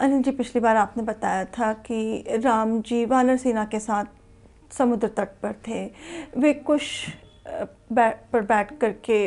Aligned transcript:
अनिल 0.00 0.22
जी 0.22 0.30
पिछली 0.30 0.60
बार 0.60 0.76
आपने 0.76 1.02
बताया 1.02 1.44
था 1.44 1.72
कि 1.72 2.24
राम 2.36 2.80
जी 2.82 3.04
वानर 3.04 3.36
सेना 3.36 3.64
के 3.64 3.78
साथ 3.80 4.04
समुद्र 4.72 5.08
तट 5.08 5.28
पर 5.42 5.52
थे। 5.68 5.84
वे 6.38 6.52
कुछ 6.54 6.82
बैठ 7.92 8.30
पर 8.30 8.42
बैठ 8.42 8.78
करके 8.78 9.18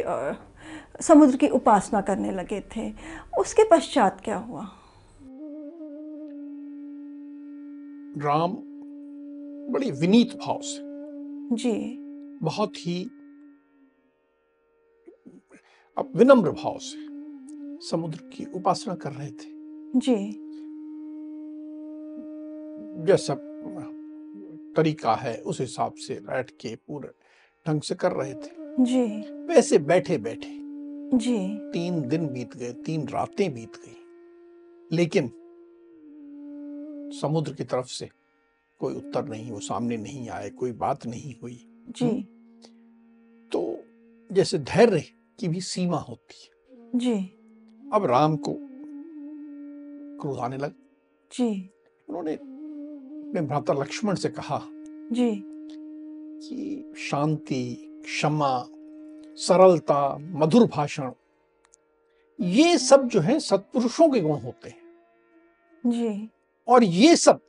समुद्र 1.04 1.38
की 1.38 1.48
उपासना 1.48 2.02
करने 2.02 2.32
लगे 2.32 2.60
थे। 2.76 2.92
उसके 3.40 3.64
पश्चात 3.72 4.22
क्या 4.22 4.38
हुआ? 4.38 4.64
राम 8.18 8.54
बड़ी 9.74 9.92
विनीत 9.92 10.34
भाव 10.38 10.60
से 10.64 11.56
जी। 11.56 11.74
बहुत 12.44 12.78
ही 12.78 13.04
अब 15.98 16.12
विनम्र 16.16 16.52
भाव 16.54 16.78
से 16.80 17.06
समुद्र 17.88 18.20
की 18.34 18.46
उपासना 18.56 18.96
कर 18.96 19.12
रहे 19.12 19.32
थे। 19.32 19.56
जी। 19.96 20.18
जैसा 22.98 23.36
तरीका 24.76 25.16
है 25.16 25.38
उस 25.38 25.62
हिसाब 25.62 25.94
से 25.94 26.14
बैठ 26.16 26.52
के 26.52 26.76
पूरे 26.76 27.10
ढंग 27.68 27.82
से 27.82 27.96
कर 27.96 28.12
रहे 28.12 28.34
थे। 28.34 28.50
जी। 28.80 29.06
वैसे 29.32 29.78
बैठे 29.78 30.18
बैठे 30.18 30.58
जी। 31.18 31.58
तीन 31.72 32.08
दिन 32.08 32.28
बीत 32.28 32.58
गए 32.58 32.74
तीन 32.74 33.08
रातें 33.08 33.54
बीत 33.54 33.72
गई। 33.76 33.96
लेकिन 34.92 35.32
समुद्र 37.22 37.54
की 37.54 37.64
तरफ़ 37.64 37.88
से 37.88 38.10
कोई 38.80 38.96
उत्तर 38.96 39.26
नहीं 39.26 39.52
वो 39.52 39.60
सामने 39.60 39.98
नहीं 39.98 40.30
आए 40.30 40.50
कोई 40.50 40.72
बात 40.72 41.06
नहीं 41.06 41.36
हुई। 41.42 41.84
जी। 41.90 42.22
तो 43.52 43.80
जैसे 44.32 44.58
धैर्य 44.60 45.04
की 45.40 45.48
भी 45.48 45.62
सीमा 45.62 45.98
होती 45.98 46.36
है। 46.44 46.52
जी। 46.96 47.18
अब 47.94 48.06
राम 48.06 48.38
को 48.38 48.54
क्रोध 50.22 50.38
आने 50.38 50.58
लगा। 50.58 50.88
जी। 51.32 51.70
उन्होंने 52.10 52.57
अपने 53.28 53.42
भ्राता 53.42 53.74
लक्ष्मण 53.74 54.16
से 54.16 54.30
कहा 54.30 54.62
जी। 55.12 55.32
कि 56.44 56.94
शांति 56.98 57.64
क्षमा 58.04 58.68
सरलता 59.38 60.18
मधुर 60.20 60.68
भाषण 60.68 61.12
ये 62.40 62.78
सब 62.78 63.08
जो 63.08 63.20
है 63.20 63.40
सत्पुरुषों 63.40 64.10
के 64.10 64.20
गुण 64.20 64.40
होते 64.40 64.70
हैं। 64.70 65.92
जी। 65.92 66.30
और 66.68 66.84
ये 66.84 67.16
सब 67.16 67.40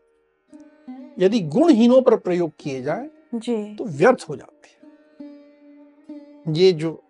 यदि 1.19 1.41
गुणहीनों 1.41 2.01
पर 2.03 2.17
प्रयोग 2.17 2.53
किए 2.61 2.83
जाए 2.83 3.11
जी। 3.35 3.75
तो 3.75 3.85
व्यर्थ 3.85 4.25
हो 4.29 4.37
जाते 4.37 4.69
हैं। 4.69 6.55
ये 6.55 6.73
जो 6.73 7.03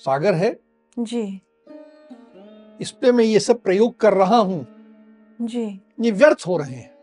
सागर 0.00 0.34
है 0.34 0.58
जी। 0.98 1.42
इस 2.80 2.90
पे 2.90 3.12
मैं 3.12 3.24
ये 3.24 3.40
सब 3.40 3.62
प्रयोग 3.62 3.96
कर 4.00 4.14
रहा 4.14 4.36
हूँ। 4.36 4.66
जी। 5.40 5.80
ये 5.98 6.10
व्यर्थ 6.10 6.44
हो 6.46 6.56
रहे 6.56 6.74
हैं। 6.74 6.96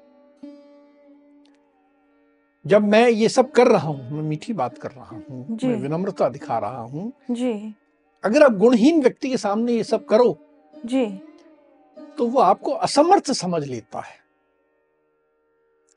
जब 2.65 2.81
मैं 2.81 3.07
ये 3.09 3.29
सब 3.29 3.51
कर 3.51 3.67
रहा 3.67 3.87
हूँ 3.87 4.11
मैं 4.11 4.21
मीठी 4.23 4.53
बात 4.53 4.77
कर 4.77 4.91
रहा 4.91 5.15
हूँ 5.15 5.57
मैं 5.63 5.75
विनम्रता 5.75 6.29
दिखा 6.29 6.57
रहा 6.59 6.81
हूँ। 6.81 7.11
जी। 7.31 7.75
अगर 8.23 8.43
आप 8.43 8.53
गुणहीन 8.53 9.01
व्यक्ति 9.01 9.29
के 9.29 9.37
सामने 9.37 9.73
ये 9.73 9.83
सब 9.83 10.05
करो 10.05 10.37
जी। 10.73 11.05
तो 12.17 12.27
वो 12.27 12.39
आपको 12.39 12.71
असमर्थ 12.71 13.31
समझ 13.31 13.63
लेता 13.67 13.99
है। 13.99 14.15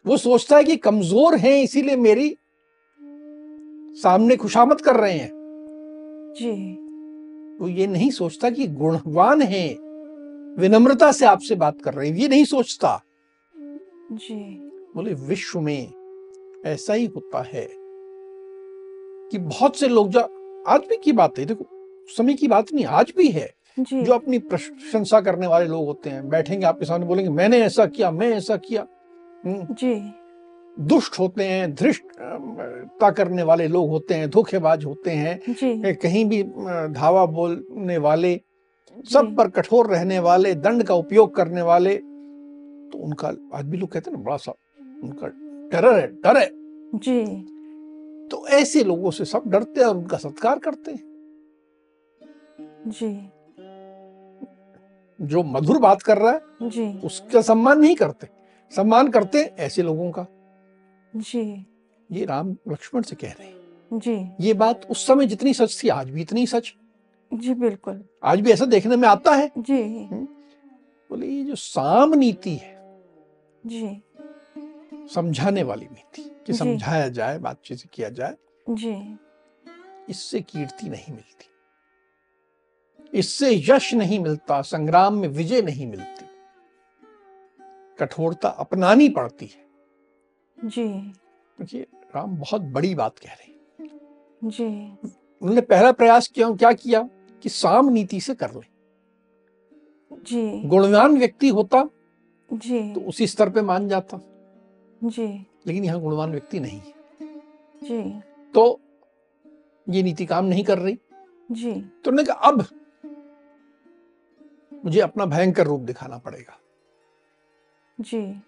वो 0.04 0.16
सोचता 0.16 0.56
है 0.56 0.64
कि 0.64 0.76
कमज़ोर 0.76 1.36
हैं 1.36 1.56
इसीलिए 1.62 1.96
मेरी 1.96 2.36
सामने 4.02 4.36
खुशामद 4.36 4.80
कर 4.80 4.96
रहे 4.96 5.12
हैं। 5.12 5.30
जी। 6.38 6.52
वो 7.60 7.68
ये 7.68 7.86
नहीं 7.86 8.10
सोचता 8.10 8.50
कि 8.50 8.66
गुणवान 8.66 9.42
है। 9.42 9.68
विनम्रता 10.58 11.10
से 11.12 11.26
आपसे 11.26 11.54
बात 11.54 11.80
कर 11.82 11.94
रहे 11.94 12.08
हैं। 12.08 12.16
ये 12.16 12.28
नहीं 12.28 12.44
सोचता। 12.44 13.00
जी। 14.12 14.34
बोले 14.96 15.14
विश्व 15.14 15.60
में 15.60 15.92
ऐसा 16.66 16.94
ही 16.94 17.04
होता 17.06 17.42
है 17.52 17.66
कि 19.30 19.38
बहुत 19.38 19.76
से 19.76 19.88
लोग 19.88 20.08
जो 20.08 20.20
आज 20.68 20.80
भी 20.80 20.96
की 20.96 21.12
बात 21.12 21.38
है 21.38 21.44
देखो 21.44 21.66
समय 22.16 22.34
की 22.34 22.48
बात 22.48 22.72
नहीं 22.72 22.84
आज 22.84 23.12
भी 23.16 23.28
है। 23.28 23.48
जी। 23.78 24.02
जो 24.02 24.12
अपनी 24.12 24.38
प्रशंसा 24.38 25.20
करने 25.20 25.46
वाले 25.46 25.66
लोग 25.66 25.84
होते 25.86 26.10
हैं 26.10 26.28
बैठेंगे 26.28 26.66
आपके 26.66 26.84
सामने 26.84 27.06
बोलेंगे 27.06 27.30
मैंने 27.30 27.58
ऐसा 27.62 27.86
किया 27.86 28.10
मैं 28.10 28.28
ऐसा 28.28 28.56
किया। 28.56 28.86
हम्म, 29.44 29.74
जी। 29.74 29.94
दुष्ट 30.76 31.18
होते 31.18 31.44
हैं 31.44 31.74
धृष्टता 31.74 33.10
करने 33.10 33.42
वाले 33.42 33.68
लोग 33.68 33.88
होते 33.90 34.14
हैं 34.14 34.30
धोखेबाज 34.30 34.84
होते 34.84 35.10
हैं। 35.10 35.94
कहीं 35.94 36.24
भी 36.24 36.42
धावा 36.94 37.24
बोलने 37.26 37.98
वाले 37.98 38.40
सब 39.10 39.34
पर 39.36 39.48
कठोर 39.48 39.86
रहने 39.86 40.18
वाले 40.18 40.54
दंड 40.54 40.82
का 40.82 40.94
उपयोग 40.94 41.34
करने 41.34 41.62
वाले 41.62 41.96
तो 41.96 42.98
उनका 42.98 43.28
आज 43.54 43.64
भी 43.64 43.76
लोग 43.76 43.92
कहते 43.92 44.10
हैं 44.10 44.18
ना 44.18 44.24
बड़ा 44.24 44.36
सा 44.36 44.52
उनका 45.02 45.26
डर 45.72 45.92
है 45.94 46.06
डर 46.06 46.36
है। 46.36 46.50
जी। 46.94 47.24
तो 48.28 48.46
ऐसे 48.48 48.84
लोगों 48.84 49.10
से 49.10 49.24
सब 49.24 49.42
डरते 49.46 49.80
हैं 49.80 49.86
और 49.86 49.96
उनका 49.96 50.16
सत्कार 50.16 50.58
करते 50.58 50.90
हैं। 50.90 51.00
जी। 52.86 53.30
जो 55.20 55.42
मधुर 55.42 55.78
बात 55.78 56.02
कर 56.02 56.18
रहा 56.18 56.32
है 56.32 56.68
जी। 56.68 57.00
उसका 57.04 57.40
सम्मान 57.42 57.80
नहीं 57.80 57.94
करते। 57.96 58.28
सम्मान 58.72 59.08
करते 59.08 59.38
ऐसे 59.38 59.82
लोगों 59.82 60.10
का। 60.10 60.26
जी। 61.16 61.66
ये 62.12 62.24
राम 62.24 62.56
लक्ष्मण 62.68 63.02
से 63.02 63.16
कह 63.16 63.28
रहे 63.28 63.46
हैं। 63.46 63.98
जी। 63.98 64.46
ये 64.46 64.54
बात 64.54 64.86
उस 64.90 65.06
समय 65.06 65.26
जितनी 65.26 65.54
सच 65.54 65.80
थी 65.84 65.88
आज 65.88 66.10
भी 66.10 66.22
इतनी 66.22 66.46
सच। 66.46 66.74
जी 67.34 67.54
बिल्कुल। 67.54 68.04
आज 68.24 68.40
भी 68.40 68.50
ऐसा 68.52 68.64
देखने 68.64 68.96
में 68.96 69.08
आता 69.08 69.34
है? 69.34 69.50
जी। 69.58 70.08
बोले 71.10 71.26
ये 71.26 71.44
जो 71.44 71.54
साम 71.54 72.14
नीति 72.14 72.54
है 72.54 73.02
जी। 73.66 74.02
समझाने 75.14 75.62
वाली 75.62 75.84
नीति 75.84 76.22
कि 76.46 76.52
समझाया 76.52 77.08
जाए 77.08 77.38
बातचीत 77.38 77.82
किया 77.92 78.08
जाए 78.08 78.36
जी। 78.70 79.18
इससे 80.08 80.40
कीर्ति 80.40 80.88
नहीं 80.88 81.14
मिलती। 81.14 81.44
इससे 83.18 83.64
यश 83.70 83.94
नहीं 83.94 84.18
मिलता 84.18 84.62
संग्राम 84.62 85.14
में 85.14 85.28
विजय 85.28 85.62
नहीं 85.62 85.86
मिलती। 85.86 86.26
कठोरता 87.98 88.48
अपनानी 88.48 89.08
पड़ती 89.08 89.46
है। 89.46 90.68
जी। 90.68 90.88
क्योंकि 91.56 91.80
राम 92.16 92.36
बहुत 92.36 92.62
बड़ी 92.62 92.94
बात 92.94 93.18
कह 93.18 93.32
रहे 93.32 93.52
हैं। 93.52 93.90
जी। 94.44 94.64
उन्होंने 95.42 95.60
पहला 95.60 95.92
प्रयास 95.92 96.28
किया 96.28 96.50
क्या 96.50 96.72
किया? 96.72 97.08
कि 97.42 97.48
साम 97.48 97.88
नीति 97.88 98.20
से 98.20 98.34
कर 98.34 98.50
ले। 98.50 98.78
जी। 100.26 100.68
गुणवान 100.68 101.18
व्यक्ति 101.18 101.48
होता 101.48 101.88
जी। 102.52 102.92
तो 102.92 103.00
उसी 103.00 103.26
स्तर 103.26 103.50
पे 103.50 103.62
मान 103.62 103.88
जाता। 103.88 104.20
जी। 105.04 105.46
लेकिन 105.66 105.84
यहाँ 105.84 106.00
गुणवान 106.00 106.30
व्यक्ति 106.30 106.60
नहीं 106.60 106.78
है। 106.78 106.94
जी। 107.84 108.20
तो 108.54 108.80
ये 109.88 110.02
नीति 110.02 110.26
काम 110.26 110.44
नहीं 110.44 110.64
कर 110.64 110.78
रही। 110.78 110.98
जी। 111.52 111.72
तो 111.72 112.10
उन्होंने 112.10 112.24
कहा 112.24 112.36
अब 112.36 112.64
मुझे 114.84 115.00
अपना 115.00 115.26
भयंकर 115.26 115.66
रूप 115.66 115.80
दिखाना 115.80 116.18
पड़ेगा। 116.18 116.58
जी। 118.00 118.42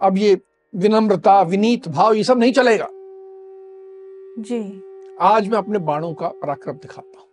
अब 0.00 0.18
ये 0.18 0.40
विनम्रता 0.74 1.42
विनीत 1.42 1.88
भाव 1.88 2.12
ये 2.12 2.24
सब 2.24 2.38
नहीं 2.38 2.52
चलेगा। 2.52 2.88
जी। 4.42 4.82
आज 5.20 5.48
मैं 5.48 5.58
अपने 5.58 5.78
बाणों 5.78 6.14
का 6.14 6.28
पराक्रम 6.28 6.74
दिखाता 6.74 7.18
हूँ। 7.18 7.25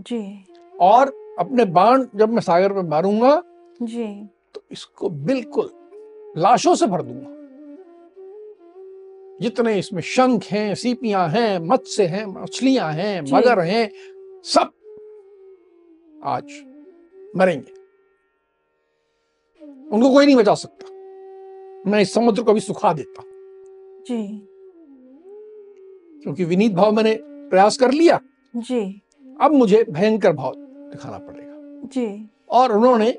जी। 0.00 0.44
और 0.80 1.08
अपने 1.38 1.64
बाण 1.64 2.06
जब 2.16 2.28
मैं 2.28 2.40
सागर 2.40 2.72
में 2.72 2.82
मारूँगा 2.82 3.42
जी। 3.82 4.28
तो 4.54 4.62
इसको 4.72 5.08
बिल्कुल 5.08 5.70
लाशों 6.36 6.74
से 6.74 6.86
भर 6.86 7.02
दूँगा। 7.02 7.34
जितने 9.40 9.78
इसमें 9.78 10.02
शंख 10.02 10.44
हैं 10.44 10.74
सीपियाँ 10.74 11.28
हैं 11.28 11.58
मत्स्य 11.58 12.06
हैं 12.06 12.26
मछलियाँ 12.26 12.92
हैं 12.92 13.20
मगर 13.20 13.60
हैं 13.60 13.90
सब 14.44 14.72
आज 16.24 16.44
मरेंगे। 17.36 17.72
उनको 19.92 20.12
कोई 20.12 20.26
नहीं 20.26 20.36
बचा 20.36 20.54
सकता। 20.54 20.86
मैं 21.90 22.00
इस 22.00 22.14
समुद्र 22.14 22.42
को 22.42 22.52
भी 22.52 22.60
सुखा 22.60 22.92
देता 22.92 23.22
जी। 24.08 24.42
क्योंकि 26.22 26.44
विनीत 26.44 26.72
भाव 26.72 26.92
मैंने 26.92 27.18
प्रयास 27.22 27.76
कर 27.76 27.90
लिया। 27.90 28.20
जी। 28.56 29.02
अब 29.40 29.52
मुझे 29.52 29.86
भयंकर 29.90 30.32
भाव 30.32 30.52
दिखाना 30.56 31.18
पड़ेगा। 31.18 31.54
जी। 31.88 32.30
और 32.50 32.72
उन्होंने 32.72 33.18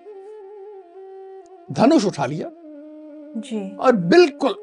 धनुष 1.72 2.06
उठा 2.06 2.26
लिया। 2.26 2.52
जी। 3.42 3.76
और 3.76 3.96
बिल्कुल 3.96 4.56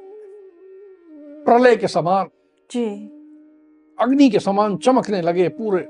प्रलय 1.47 1.77
के 1.77 1.89
समान 1.89 2.27
जी। 2.71 2.87
अग्नि 4.01 4.31
के 4.31 4.39
समान 4.39 4.77
चमकने 4.77 5.23
लगे 5.23 5.49
पूरे। 5.49 5.83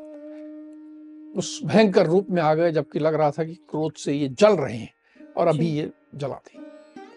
उस 1.39 1.61
भयंकर 1.65 2.07
रूप 2.07 2.27
में 2.31 2.43
आ 2.43 2.55
गए 2.55 2.73
जबकि 2.73 2.99
लग 2.99 3.15
रहा 3.15 3.31
था 3.31 3.45
कि 3.45 3.55
क्रोध 3.55 3.93
से 3.93 4.13
ये 4.13 4.29
जल 4.29 4.53
रहे 4.53 4.77
हैं 4.77 4.95
और 5.37 5.47
अभी 5.47 5.67
ये 5.67 5.91
जला 6.15 6.35
थे। 6.35 6.59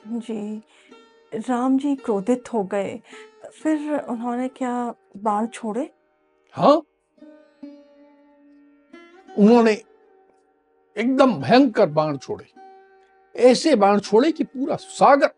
जी। 0.07 0.61
राम 1.35 1.77
जी 1.77 1.95
क्रोधित 1.95 2.53
हो 2.53 2.63
गए। 2.63 3.01
फिर 3.63 3.99
उन्होंने 4.09 4.47
क्या 4.47 4.95
बाण 5.17 5.47
छोड़े? 5.47 5.89
हाँ। 6.51 6.81
उन्होंने 9.37 9.71
एकदम 10.97 11.33
भयंकर 11.33 11.89
बाण 11.89 12.17
छोड़े। 12.17 12.45
ऐसे 13.35 13.75
बाण 13.75 13.99
छोड़े 13.99 14.31
कि 14.31 14.43
पूरा 14.43 14.75
सागर 14.75 15.29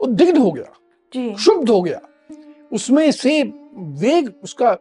उद्विग्न 0.00 0.36
हो 0.36 0.50
गया 0.52 0.72
क्षुब्ध 1.12 1.70
हो 1.70 1.80
गया। 1.82 2.00
उसमें 2.72 3.10
से 3.12 3.42
वेग 3.42 4.32
उसका 4.44 4.76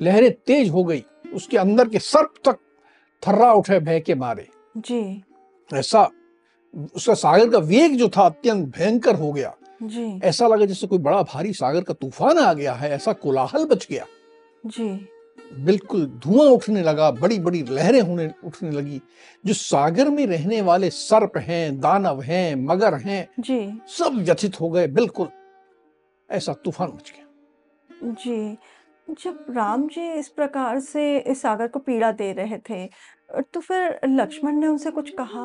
लहरें 0.00 0.32
तेज 0.46 0.70
हो 0.70 0.84
गई। 0.84 1.04
उसके 1.34 1.56
अंदर 1.58 1.88
के 1.88 1.98
सर्प 1.98 2.34
तक 2.44 2.58
थर्रा 3.22 3.52
उठे 3.52 3.78
भय 3.80 4.00
के 4.00 4.14
मारे। 4.14 4.48
जी। 4.76 5.22
ऐसा 5.70 6.08
उसका 6.94 7.14
सागर 7.14 7.50
का 7.50 7.58
वेग 7.58 7.96
जो 7.96 8.08
था 8.08 8.22
अत्यंत 8.22 8.76
भयंकर 8.76 9.14
हो 9.14 9.32
गया। 9.32 9.54
जी। 9.82 10.20
ऐसा 10.24 10.46
लगा 10.46 10.64
जैसे 10.64 10.86
कोई 10.86 10.98
बड़ा 10.98 11.22
भारी 11.22 11.52
सागर 11.52 11.80
का 11.80 11.94
तूफ़ान 11.94 12.38
आ 12.38 12.52
गया 12.52 12.72
है 12.72 12.90
ऐसा 12.90 13.12
कोलाहल 13.12 13.64
बच 13.64 13.86
गया। 13.90 14.06
जी। 14.66 14.88
बिल्कुल 15.50 16.04
धुआँ 16.24 16.46
उठने 16.46 16.82
लगा 16.82 17.10
बड़ी 17.10 17.38
बड़ी 17.38 17.62
लहरें 17.62 18.00
होने 18.00 18.28
उठने 18.44 18.70
लगी। 18.70 19.00
जो 19.44 19.54
सागर 19.54 20.10
में 20.10 20.26
रहने 20.26 20.60
वाले 20.62 20.90
सर्प 20.90 21.36
हैं 21.38 21.78
दानव 21.80 22.20
हैं 22.22 22.54
मगर 22.56 22.94
हैं 22.94 23.28
जी। 23.40 23.60
सब 23.88 24.16
व्यथित 24.16 24.60
हो 24.60 24.70
गए 24.70 24.86
बिल्कुल 24.88 25.28
ऐसा 26.28 26.52
तूफ़ान 26.54 26.88
मच 26.88 27.12
गया। 27.16 28.12
जी। 28.22 28.56
जब 29.14 29.46
राम 29.50 29.86
जी 29.88 30.10
इस 30.12 30.28
प्रकार 30.28 30.80
से 30.80 31.18
इस 31.20 31.42
सागर 31.42 31.68
को 31.68 31.78
पीड़ा 31.78 32.10
दे 32.12 32.32
रहे 32.32 32.58
थे 32.70 32.86
तो 33.52 33.60
फिर 33.60 33.98
लक्ष्मण 34.04 34.56
ने 34.56 34.66
उनसे 34.66 34.90
कुछ 34.90 35.10
कहा? 35.10 35.44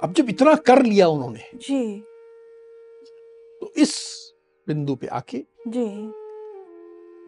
अब 0.00 0.12
जब 0.16 0.28
इतना 0.28 0.54
कर 0.66 0.82
लिया 0.82 1.08
उन्होंने 1.08 1.50
जी। 1.58 2.00
तो 3.62 3.72
इस 3.76 3.94
बिंदु 4.66 4.94
पे 4.94 5.06
आके 5.06 5.38
जी। 5.68 5.86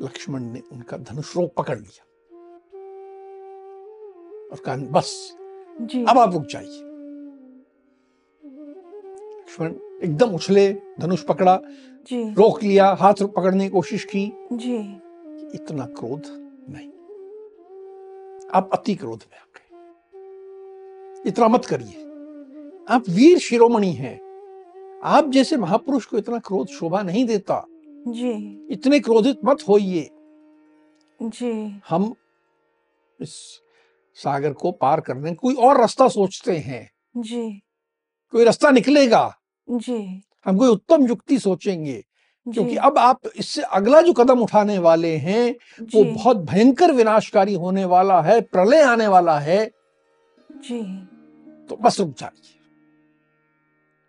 लक्ष्मण 0.02 0.40
ने 0.40 0.62
उनका 0.72 0.96
धनुष 0.96 1.36
रोक 1.36 1.54
पकड़ 1.54 1.78
लिया 1.78 2.04
और 4.52 4.58
कहा 4.64 4.76
बस 4.76 5.36
जी। 5.80 6.04
अब 6.04 6.18
आप 6.18 6.32
रुक 6.32 6.46
जाइए। 6.46 6.82
लक्ष्मण 9.40 9.74
एकदम 10.04 10.30
उछले 10.30 10.72
धनुष 11.00 11.22
पकड़ा 11.22 11.60
जी। 12.10 12.34
रोक 12.34 12.62
लिया 12.62 12.96
हाथ 13.00 13.14
पकड़ने 13.22 13.64
की 13.64 13.70
कोशिश 13.70 14.04
की। 14.04 14.32
जी। 14.52 14.76
इतना 15.54 15.86
क्रोध 15.86 16.22
नहीं। 16.70 16.88
आप 18.54 18.70
अति 18.72 18.94
क्रोध 18.94 19.22
में 19.32 19.38
आ 19.38 19.44
गए। 19.56 19.68
इतना 21.28 21.48
मत 21.48 21.64
करिए। 21.64 22.02
आप 22.94 23.02
वीर 23.08 23.38
शिरोमणि 23.38 23.92
हैं। 23.92 24.26
आप 25.04 25.30
जैसे 25.30 25.56
महापुरुष 25.56 26.06
को 26.06 26.18
इतना 26.18 26.38
क्रोध 26.38 26.66
शोभा 26.66 27.02
नहीं 27.02 27.26
देता। 27.26 27.66
जी। 28.08 28.66
इतने 28.70 29.00
क्रोधित 29.00 29.36
मत 29.44 29.58
होइए। 29.68 30.10
जी। 31.22 31.80
हम 31.88 32.14
इस 33.20 33.60
सागर 34.14 34.52
को 34.52 34.72
पार 34.72 35.00
करने 35.00 35.34
कोई 35.34 35.54
और 35.54 35.80
रास्ता 35.80 36.08
सोचते 36.08 36.56
हैं। 36.56 36.90
जी। 37.16 37.62
कोई 38.30 38.44
रास्ता 38.44 38.70
निकलेगा। 38.70 39.36
जी। 39.70 40.22
हम 40.44 40.58
कोई 40.58 40.68
उत्तम 40.68 41.06
युक्ति 41.06 41.38
सोचेंगे। 41.38 42.04
क्योंकि 42.54 42.76
अब 42.76 42.98
आप 42.98 43.20
इससे 43.36 43.62
अगला 43.62 44.00
जो 44.00 44.12
कदम 44.12 44.40
उठाने 44.40 44.78
वाले 44.78 45.16
हैं 45.16 45.56
वो 45.82 46.04
बहुत 46.04 46.36
भयंकर 46.36 46.92
विनाशकारी 46.92 47.54
होने 47.54 47.84
वाला 47.84 48.22
है 48.22 48.40
प्रलय 48.40 48.82
आने 48.82 49.06
वाला 49.06 49.38
है। 49.38 49.70
जी। 50.52 51.04
तो 51.66 51.76
बस 51.76 52.00
रुक 52.00 52.14
जाइए। 52.18 52.60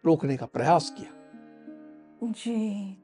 रोकने 0.06 0.38
का 0.38 0.46
प्रयास 0.46 0.96
किया। 0.98 1.14
जी। 2.24 3.04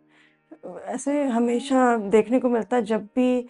ऐसे 0.64 1.24
हमेशा 1.24 1.96
देखने 1.98 2.40
को 2.40 2.50
मिलता 2.50 2.76
है 2.76 2.84
जब 2.84 3.06
भी 3.16 3.42
अ, 3.42 3.46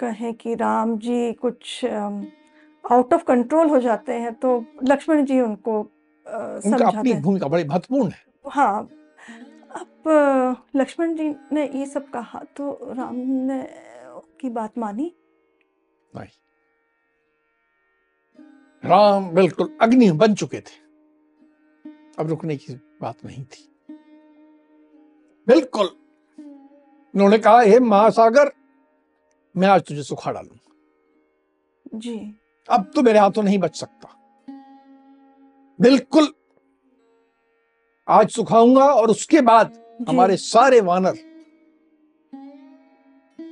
कहें 0.00 0.34
कि 0.34 0.54
राम 0.54 0.96
जी 0.98 1.32
कुछ 1.32 1.84
आउट 1.84 3.14
ऑफ़ 3.14 3.24
कंट्रोल 3.24 3.68
हो 3.70 3.78
जाते 3.80 4.12
हैं 4.12 4.34
तो 4.34 4.64
लक्ष्मण 4.82 5.24
जी 5.24 5.40
उनको 5.40 5.78
उनका 5.80 6.60
समझाते 6.60 6.98
अपनी 6.98 7.10
हैं। 7.12 7.22
भूमिका 7.22 7.48
बड़ी 7.48 7.64
महत्वपूर्ण 7.64 8.10
है। 8.10 8.24
हाँ 8.50 8.88
अब 9.70 10.66
लक्ष्मण 10.76 11.14
जी 11.16 11.28
ने 11.52 11.66
ये 11.74 11.86
सब 11.86 12.08
कहा 12.10 12.42
तो 12.56 12.70
राम 12.92 13.16
ने 13.16 13.62
की 14.40 14.50
बात 14.50 14.78
मानी। 14.78 15.12
नहीं। 16.12 16.28
राम 18.84 19.30
बिल्कुल 19.30 19.76
अग्नि 19.82 20.10
बन 20.12 20.34
चुके 20.34 20.60
थे। 20.60 20.76
अब 22.18 22.28
रुकने 22.28 22.56
की 22.56 22.74
बात 23.00 23.24
नहीं 23.24 23.44
थी। 23.44 23.68
बिल्कुल। 25.48 25.86
उन्होंने 27.14 27.38
कहा 27.38 27.60
हे 27.60 27.78
महासागर 27.80 28.50
मैं 29.54 29.68
आज 29.68 29.82
तुझे 29.82 30.02
सुखा 30.02 30.32
डालूँगा 30.32 31.98
जी। 31.98 32.16
अब 32.68 32.90
तो 32.94 33.02
मेरे 33.02 33.18
हाथों 33.18 33.42
नहीं 33.42 33.58
बच 33.58 33.76
सकता। 33.76 34.14
बिल्कुल 35.78 36.28
आज 38.08 38.30
सुखाऊँगा 38.30 38.84
और 38.94 39.10
उसके 39.10 39.40
बाद 39.40 39.78
हमारे 40.08 40.36
सारे 40.36 40.80
वानर 40.80 41.16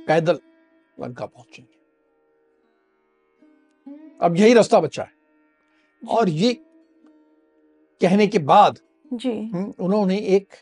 पैदल 0.07 0.39
लंका 0.97 1.25
पहुँचेंगे। 1.25 1.75
अब 4.21 4.37
यही 4.37 4.53
रास्ता 4.53 4.79
बचा 4.79 5.03
है। 5.03 5.11
और 6.01 6.29
ये 6.29 6.53
कहने 8.01 8.27
के 8.27 8.39
बाद 8.39 8.79
जी। 9.13 9.31
हम्म, 9.31 9.73
उन्होंने 9.79 10.17
एक 10.35 10.53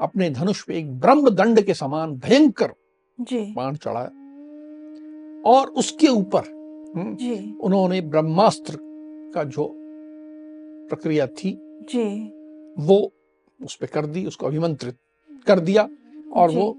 अपने 0.00 0.30
धनुष 0.30 0.62
पे 0.62 0.78
एक 0.78 1.00
ब्रह्म 1.00 1.30
दंड 1.30 1.60
के 1.60 1.74
समान 1.74 2.14
भयंकर 2.16 2.74
बाण 3.52 3.76
चढ़ाया। 3.76 4.10
और 5.46 5.66
उसके 5.68 6.08
ऊपर 6.08 6.42
हम्म, 6.96 7.54
उन्होंने 7.60 8.00
ब्रह्मास्त्र 8.00 8.78
का 9.34 9.44
जो 9.44 9.74
प्रक्रिया 10.88 11.26
थी 11.26 11.58
जी। 11.62 12.32
वो 12.78 13.12
उस 13.64 13.76
पे 13.76 13.86
कर 13.86 14.06
दी 14.06 14.26
उसको 14.26 14.46
अभिमंत्रित 14.46 14.96
कर 15.46 15.60
दिया 15.60 15.88
और 16.32 16.50
वो 16.50 16.72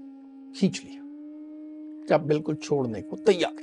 खींच 0.56 0.82
लिया। 0.84 1.02
जब 2.08 2.26
बिल्कुल 2.26 2.54
छोड़ने 2.54 3.02
को 3.02 3.16
तैयार। 3.16 3.56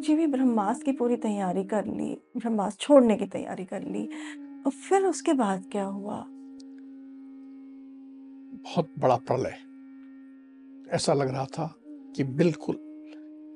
जी 0.00 0.14
भी 0.14 0.26
ब्रह्मास्त्र 0.26 0.84
की 0.84 0.92
पूरी 0.92 1.16
तैयारी 1.16 1.64
कर 1.64 1.84
ली 1.84 2.18
ब्रह्मास्त्र 2.36 2.84
छोड़ने 2.84 3.16
की 3.16 3.26
तैयारी 3.26 3.64
कर 3.64 3.82
ली। 3.82 4.08
और 4.66 4.72
फिर 4.72 5.02
उसके 5.02 5.32
बाद 5.32 5.64
क्या 5.72 5.84
हुआ? 5.84 6.26
बहुत 8.64 8.92
बड़ा 8.98 9.16
प्रलय 9.16 9.58
ऐसा 10.94 11.12
लग 11.12 11.28
रहा 11.28 11.44
था 11.44 11.74
कि 12.16 12.24
बिल्कुल 12.24 12.76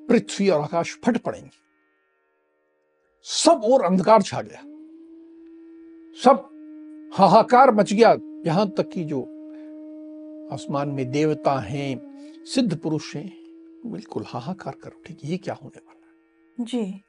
पृथ्वी 0.09 0.49
और 0.49 0.61
आकाश 0.61 0.99
फट 1.05 1.17
पड़ेंगे। 1.17 1.49
सब 3.23 3.61
और 3.63 3.83
अंधकार 3.83 4.21
छा 4.21 4.41
गया। 4.41 4.61
सब 6.23 6.49
हाहाकार 7.13 7.71
मच 7.71 7.93
गया। 7.93 8.15
यहाँ 8.45 8.69
तक 8.69 8.89
कि 8.89 9.03
जो 9.03 9.21
आसमान 10.53 10.89
में 10.89 11.11
देवता 11.11 11.59
हैं 11.59 11.89
सिद्ध 12.45 12.77
पुरुष 12.77 13.15
हैं 13.15 13.31
बिल्कुल 13.85 14.23
हाहाकार 14.27 14.75
कर 14.83 14.89
उठे 14.89 15.17
ये 15.23 15.37
क्या 15.37 15.53
होने 15.53 15.79
वाला 15.87 16.07
है? 16.07 16.65
जी। 16.65 17.03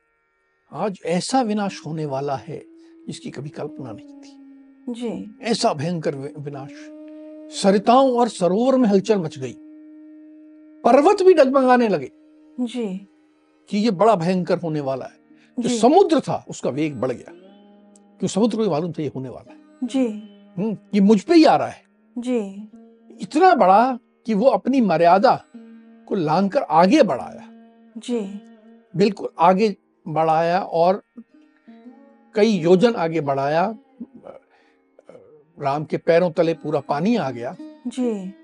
आज 0.73 0.99
ऐसा 1.05 1.43
विनाश 1.43 1.87
होने 1.87 2.07
वाला 2.07 2.37
है 2.37 2.62
जिसकी 3.07 3.31
कभी 3.31 3.49
कल्पना 3.49 3.93
नहीं 3.93 4.21
थी। 4.21 4.37
जी। 4.93 5.38
ऐसा 5.43 5.73
भयंकर 5.73 6.14
विनाश 6.17 6.71
सरिताओं 7.50 8.12
और 8.12 8.28
सरोवर 8.28 8.76
में 8.76 8.88
हलचल 8.88 9.19
मच 9.19 9.38
गई। 9.38 9.55
पर्वत 10.85 11.23
भी 11.23 11.35
डगमगाने 11.35 11.88
लगे। 11.88 12.12
जी। 12.61 13.09
कि 13.69 13.78
ये 13.78 13.90
बड़ा 13.90 14.14
भयंकर 14.14 14.59
होने 14.59 14.81
वाला 14.81 15.05
है। 15.05 15.19
जो 15.61 15.69
समुद्र 15.69 16.21
था 16.21 16.45
उसका 16.49 16.71
वेग 16.71 16.97
बढ़ 16.97 17.12
गया। 17.12 17.33
क्यों 18.19 18.28
समुद्र 18.28 18.57
को 18.57 18.71
मालूम 18.71 18.93
था 18.93 19.02
ये 19.02 19.12
होने 19.17 19.28
वाला 19.28 19.52
है। 19.52 19.59
जी। 19.85 20.07
हम्म, 20.59 20.76
ये 20.95 21.00
मुझ 21.00 21.23
पे 21.23 21.35
ही 21.35 21.45
आ 21.45 21.57
रहा 21.57 21.69
है। 21.69 21.83
जी। 22.19 22.69
इतना 23.21 23.55
बड़ा 23.55 23.99
कि 24.26 24.35
वो 24.35 24.47
अपनी 24.47 24.81
मर्यादा 24.81 25.45
को 26.07 26.14
लांघकर 26.14 26.62
आगे 26.62 27.02
बढ़ाया। 27.02 27.49
जी। 27.97 28.40
बिल्कुल 28.97 29.28
आगे 29.38 29.76
बढ़ाया 30.09 30.61
और 30.61 31.02
कई 32.35 32.49
योजन 32.49 32.95
आगे 32.95 33.21
बढ़ाया। 33.21 33.78
राम 35.61 35.85
के 35.85 35.97
पैरों 35.97 36.31
तले 36.31 36.55
पूरा 36.55 36.81
पानी 36.81 37.17
आ 37.17 37.31
गया। 37.31 37.57
जी। 37.87 38.35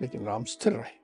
लेकिन 0.00 0.24
राम 0.24 0.44
स्थिर 0.44 0.72
रहे। 0.72 1.02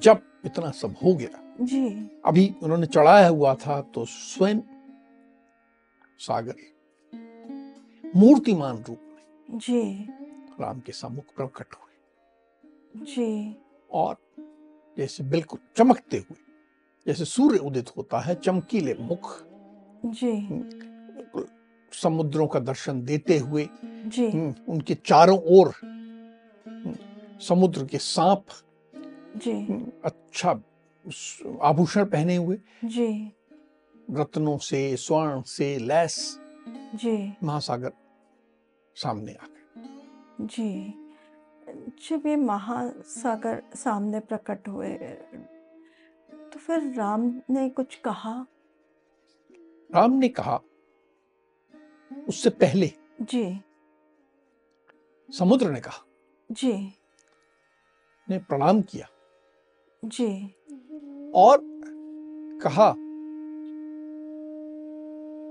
जब 0.00 0.22
इतना 0.44 0.70
सब 0.70 0.94
हो 1.04 1.14
गया। 1.14 1.54
जी। 1.60 2.10
अभी 2.24 2.54
उन्होंने 2.62 2.86
चढ़ाया 2.86 3.28
हुआ 3.28 3.54
था 3.54 3.80
तो 3.80 4.04
स्वयं 4.04 4.60
सागर 6.18 6.54
मूर्तिमान 8.16 8.84
रूप 8.88 9.00
में 9.02 9.58
जी। 9.58 10.08
राम 10.60 10.80
के 10.80 10.92
सम्मुख 10.92 11.34
प्रकट 11.36 11.66
हुए। 11.74 13.04
जी। 13.04 13.56
और 13.90 14.16
जैसे 14.98 15.24
बिल्कुल 15.24 15.60
चमकते 15.76 16.16
हुए 16.16 16.36
जैसे 17.06 17.24
सूर्य 17.24 17.58
उदित 17.58 17.96
होता 17.96 18.20
है 18.20 18.34
चमकीले 18.34 18.94
मुख। 19.00 19.44
जी। 20.06 20.32
बिल्कुल 20.32 20.87
समुद्रों 22.02 22.46
का 22.46 22.60
दर्शन 22.60 23.02
देते 23.04 23.38
हुए 23.38 23.68
जी। 23.84 24.30
हम्म, 24.30 24.54
उनके 24.68 24.94
चारों 25.06 25.38
ओर 25.58 25.72
हम्म, 25.84 26.94
समुद्र 27.48 27.84
के 27.84 27.98
सांप 27.98 28.44
जी। 29.36 29.52
हम्म, 29.52 29.90
अच्छा 30.04 30.50
आभूषण 31.62 32.04
पहने 32.04 32.36
हुए 32.36 32.58
जी। 32.84 33.08
रत्नों 34.10 34.56
से 34.58 34.80
स्वर्ण 34.96 35.42
से 35.46 35.76
लैस 35.78 36.16
जी। 36.94 37.16
महासागर 37.44 37.92
सामने 38.96 39.32
आ 39.32 39.46
गए। 39.46 40.46
जी। 40.46 40.94
जब 42.08 42.26
ये 42.26 42.36
महासागर 42.36 43.62
सामने 43.76 44.20
प्रकट 44.20 44.68
हुए 44.68 44.88
तो 46.52 46.58
फिर 46.58 46.92
राम 46.94 47.22
ने 47.50 47.68
कुछ 47.70 47.94
कहा? 48.04 48.34
राम 49.90 50.12
ने 50.12 50.28
कहा 50.28 50.60
उससे 52.28 52.50
पहले 52.50 52.92
जी। 53.22 53.60
समुद्र 55.38 55.70
ने 55.70 55.80
कहा। 55.80 56.04
जी। 56.52 56.92
ने 58.30 58.38
प्रणाम 58.38 58.82
किया। 58.82 59.08
जी। 60.04 60.54
और 61.34 61.60
कहा 62.62 62.94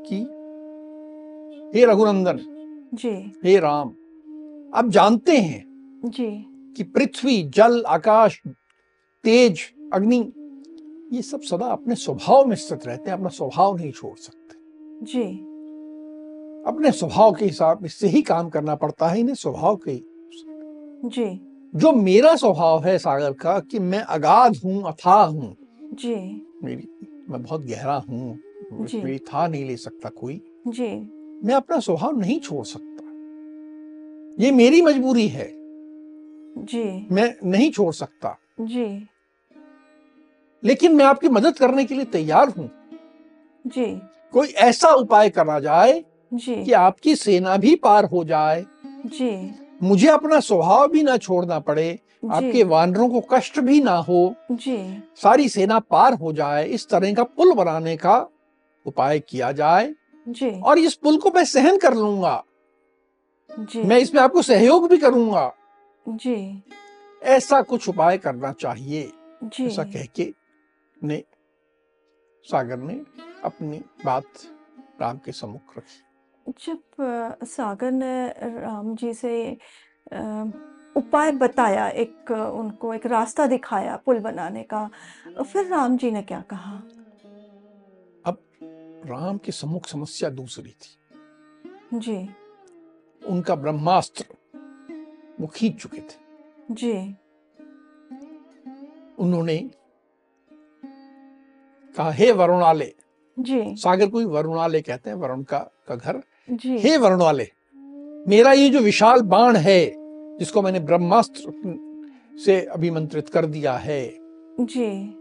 कि 0.10 0.16
हे 1.80 1.86
रघुनंदन 1.86 2.40
जी। 2.94 3.40
हे 3.44 3.60
राम 3.60 3.90
आप 4.74 4.86
जानते 4.88 5.38
हैं 5.38 5.66
जी। 6.06 6.46
कि 6.74 6.84
पृथ्वी 6.84 7.44
जल 7.44 7.84
आकाश 7.88 8.42
तेज 9.24 9.74
अग्नि 9.94 10.34
ये 11.16 11.22
सब 11.22 11.42
सदा 11.42 11.66
अपने 11.66 11.96
स्वभाव 11.96 12.46
में 12.46 12.56
स्थित 12.56 12.86
रहते 12.86 13.10
हैं 13.10 13.18
अपना 13.18 13.30
स्वभाव 13.30 13.78
नहीं 13.78 13.92
छोड़ 13.92 14.18
सकते। 14.18 14.56
जी। 15.06 15.47
अपने 16.68 16.92
स्वभाव 16.92 17.34
के 17.34 17.46
हिसाब 17.46 17.86
से 17.86 18.08
ही 18.08 18.22
काम 18.22 18.50
करना 18.50 18.76
पड़ता 18.76 19.08
है 19.08 19.20
इन्हें 19.20 19.36
स्वभाव 19.36 19.76
के 19.88 20.02
जी। 21.10 21.42
जो 21.76 21.92
मेरा 21.92 22.36
स्वभाव 22.36 22.86
है 22.86 22.98
सागर 22.98 23.32
का 23.32 23.60
कि 23.60 23.80
मैं 23.80 24.00
अगाध 24.00 24.56
हूँ 24.66 24.84
अथाह 24.84 25.24
हूँ। 25.24 25.56
जी। 25.94 26.16
मेरी 26.64 26.88
मैं 27.30 27.44
बहुत 27.44 27.66
गहरा 27.66 27.96
हूँ। 28.10 28.40
मेरी 28.72 29.18
था 29.18 29.48
नहीं 29.48 29.66
ले 29.66 29.78
सकता 29.78 30.10
कोई। 30.10 30.42
जी। 30.68 30.90
मैं 31.44 31.54
अपना 31.54 31.80
स्वभाव 31.80 32.20
नहीं 32.20 32.40
छोड़ 32.40 32.66
सकता। 32.66 33.04
ये 34.44 34.52
मेरी 34.52 34.82
मजबूरी 34.82 35.28
है। 35.28 35.52
जी। 36.58 37.08
मैं 37.12 37.36
नहीं 37.44 37.72
छोड़ 37.72 37.94
सकता। 37.94 38.38
जी। 38.62 39.08
लेकिन 40.64 40.96
मैं 40.96 41.06
आपकी 41.06 41.30
मदद 41.30 41.58
करने 41.58 41.86
के 41.86 41.96
लिए 41.96 42.06
तैयार 42.06 42.50
हूँ। 42.50 42.70
जी। 43.68 44.02
कोई 44.32 44.48
ऐसा 44.48 44.90
उपाय 44.90 45.30
करा 45.30 45.60
जाए 45.60 46.06
जी। 46.34 46.66
कि 46.66 46.72
आपकी 46.72 47.16
सेना 47.16 47.58
भी 47.58 47.76
पार 47.76 48.06
हो 48.06 48.24
जाए। 48.24 48.66
जी। 49.06 49.56
मुझे 49.84 50.08
अपना 50.08 50.40
स्वभाव 50.40 50.88
भी 50.88 51.04
ना 51.04 51.18
छोड़ना 51.18 51.60
पड़े। 51.60 52.00
आपके 52.32 52.64
वानरों 52.64 53.10
को 53.10 53.22
कष्ट 53.22 53.60
भी 53.60 53.82
ना 53.82 53.96
हो। 53.96 54.36
जी। 54.52 55.04
सारी 55.16 55.50
सेना 55.50 55.80
पार 55.80 56.14
हो 56.14 56.34
जाए 56.34 56.66
इस 56.66 56.90
तरह 56.90 57.14
का 57.14 57.24
पुल 57.24 57.54
बनाने 57.54 57.98
का 57.98 58.30
उपाय 58.86 59.20
किया 59.20 59.52
जाए। 59.52 59.96
जी। 60.30 60.62
और 60.62 60.80
इस 60.80 60.96
पुल 60.96 61.18
को 61.18 61.32
मैं 61.36 61.46
सहन 61.46 61.78
कर 61.78 61.94
लूँगा। 61.94 62.44
जी। 63.60 63.84
मैं 63.84 63.98
इसमें 63.98 64.22
आपको 64.22 64.42
सहयोग 64.42 64.90
भी 64.90 64.98
करूँगा। 64.98 65.54
जी। 66.10 66.64
ऐसा 67.24 67.62
कुछ 67.62 67.90
उपाय 67.90 68.18
करना 68.18 68.52
चाहिए। 68.52 69.12
जी। 69.44 69.66
ऐसा 69.66 69.84
कह 69.84 70.06
के 70.16 70.34
ने 71.04 71.24
सागर 72.44 72.78
ने 72.78 73.02
अपनी 73.44 73.82
बात 74.06 74.24
राम 75.02 75.18
के 75.18 75.32
सम्मुख 75.32 75.78
रखी। 75.78 76.04
जब 76.48 76.80
सागर 77.44 77.92
ने 77.92 78.28
राम 78.60 78.96
जी 78.96 79.14
से 79.14 79.58
उपाय 80.96 81.32
बताया 81.32 81.88
एक 81.88 82.32
उनको 82.32 82.94
एक 82.94 83.06
रास्ता 83.06 83.46
दिखाया 83.48 83.96
पुल 84.06 84.20
बनाने 84.20 84.64
का 84.64 84.90
फिर 85.44 85.68
राम 85.68 85.98
जी 85.98 86.12
ने 86.12 86.22
क्या 86.22 86.42
कहा? 86.42 86.78
अब 88.26 88.38
राम 89.06 89.38
के 89.38 89.52
सम्मुख 89.52 89.88
समस्या 89.88 90.30
दूसरी 90.30 90.72
थी। 90.72 90.98
जी। 91.94 92.18
उनका 93.22 93.56
ब्रह्मास्त्र 93.56 94.26
वो 95.40 95.48
खींच 95.48 95.76
चुके 95.82 96.02
थे। 96.02 96.18
जी। 96.72 96.94
उन्होंने 99.20 99.58
कहा 101.96 102.12
हे 102.12 102.32
वरुणालय। 102.32 102.94
जी। 103.38 103.76
सागर 103.76 104.10
को 104.10 104.20
ही 104.20 104.26
वरुणाले 104.26 104.82
कहते 104.82 105.10
हैं 105.10 105.18
वरुण 105.18 105.44
का 105.44 105.60
का 105.88 105.96
घर। 105.96 106.22
जी। 106.52 106.78
हे 106.78 106.98
वरुणाले 106.98 107.48
मेरा 108.28 108.54
ये 108.54 108.70
जो 108.70 108.80
विशाल 108.80 109.22
बाण 109.22 109.56
है 109.56 109.94
जिसको 110.38 110.62
मैंने 110.62 110.80
ब्रह्मास्त्र 110.80 111.52
से 112.46 112.62
अभिमंत्रित 112.62 113.30
कर 113.30 113.46
दिया 113.46 113.74
है 113.74 114.18
जी। 114.60 115.14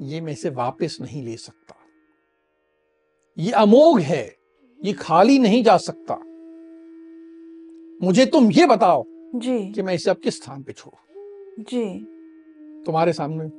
ये 0.00 0.20
मैं 0.20 0.32
इसे 0.32 0.50
वापस 0.50 0.98
नहीं 1.00 1.22
ले 1.22 1.36
सकता। 1.36 1.74
ये 3.38 3.52
अमोघ 3.52 4.00
है 4.00 4.36
ये 4.84 4.92
खाली 4.92 5.38
नहीं 5.38 5.64
जा 5.64 5.76
सकता। 5.76 6.14
मुझे 8.06 8.26
तुम 8.26 8.50
ये 8.52 8.66
बताओ 8.66 9.04
जी। 9.34 9.72
कि 9.72 9.82
मैं 9.82 9.94
इसे 9.94 10.10
अब 10.10 10.16
किस 10.16 10.36
स्थान 10.36 10.62
पे 10.62 10.72
छोड़ू? 10.72 10.98
जी। 11.62 11.84
तुम्हारे 12.86 13.12
सामने 13.12 13.50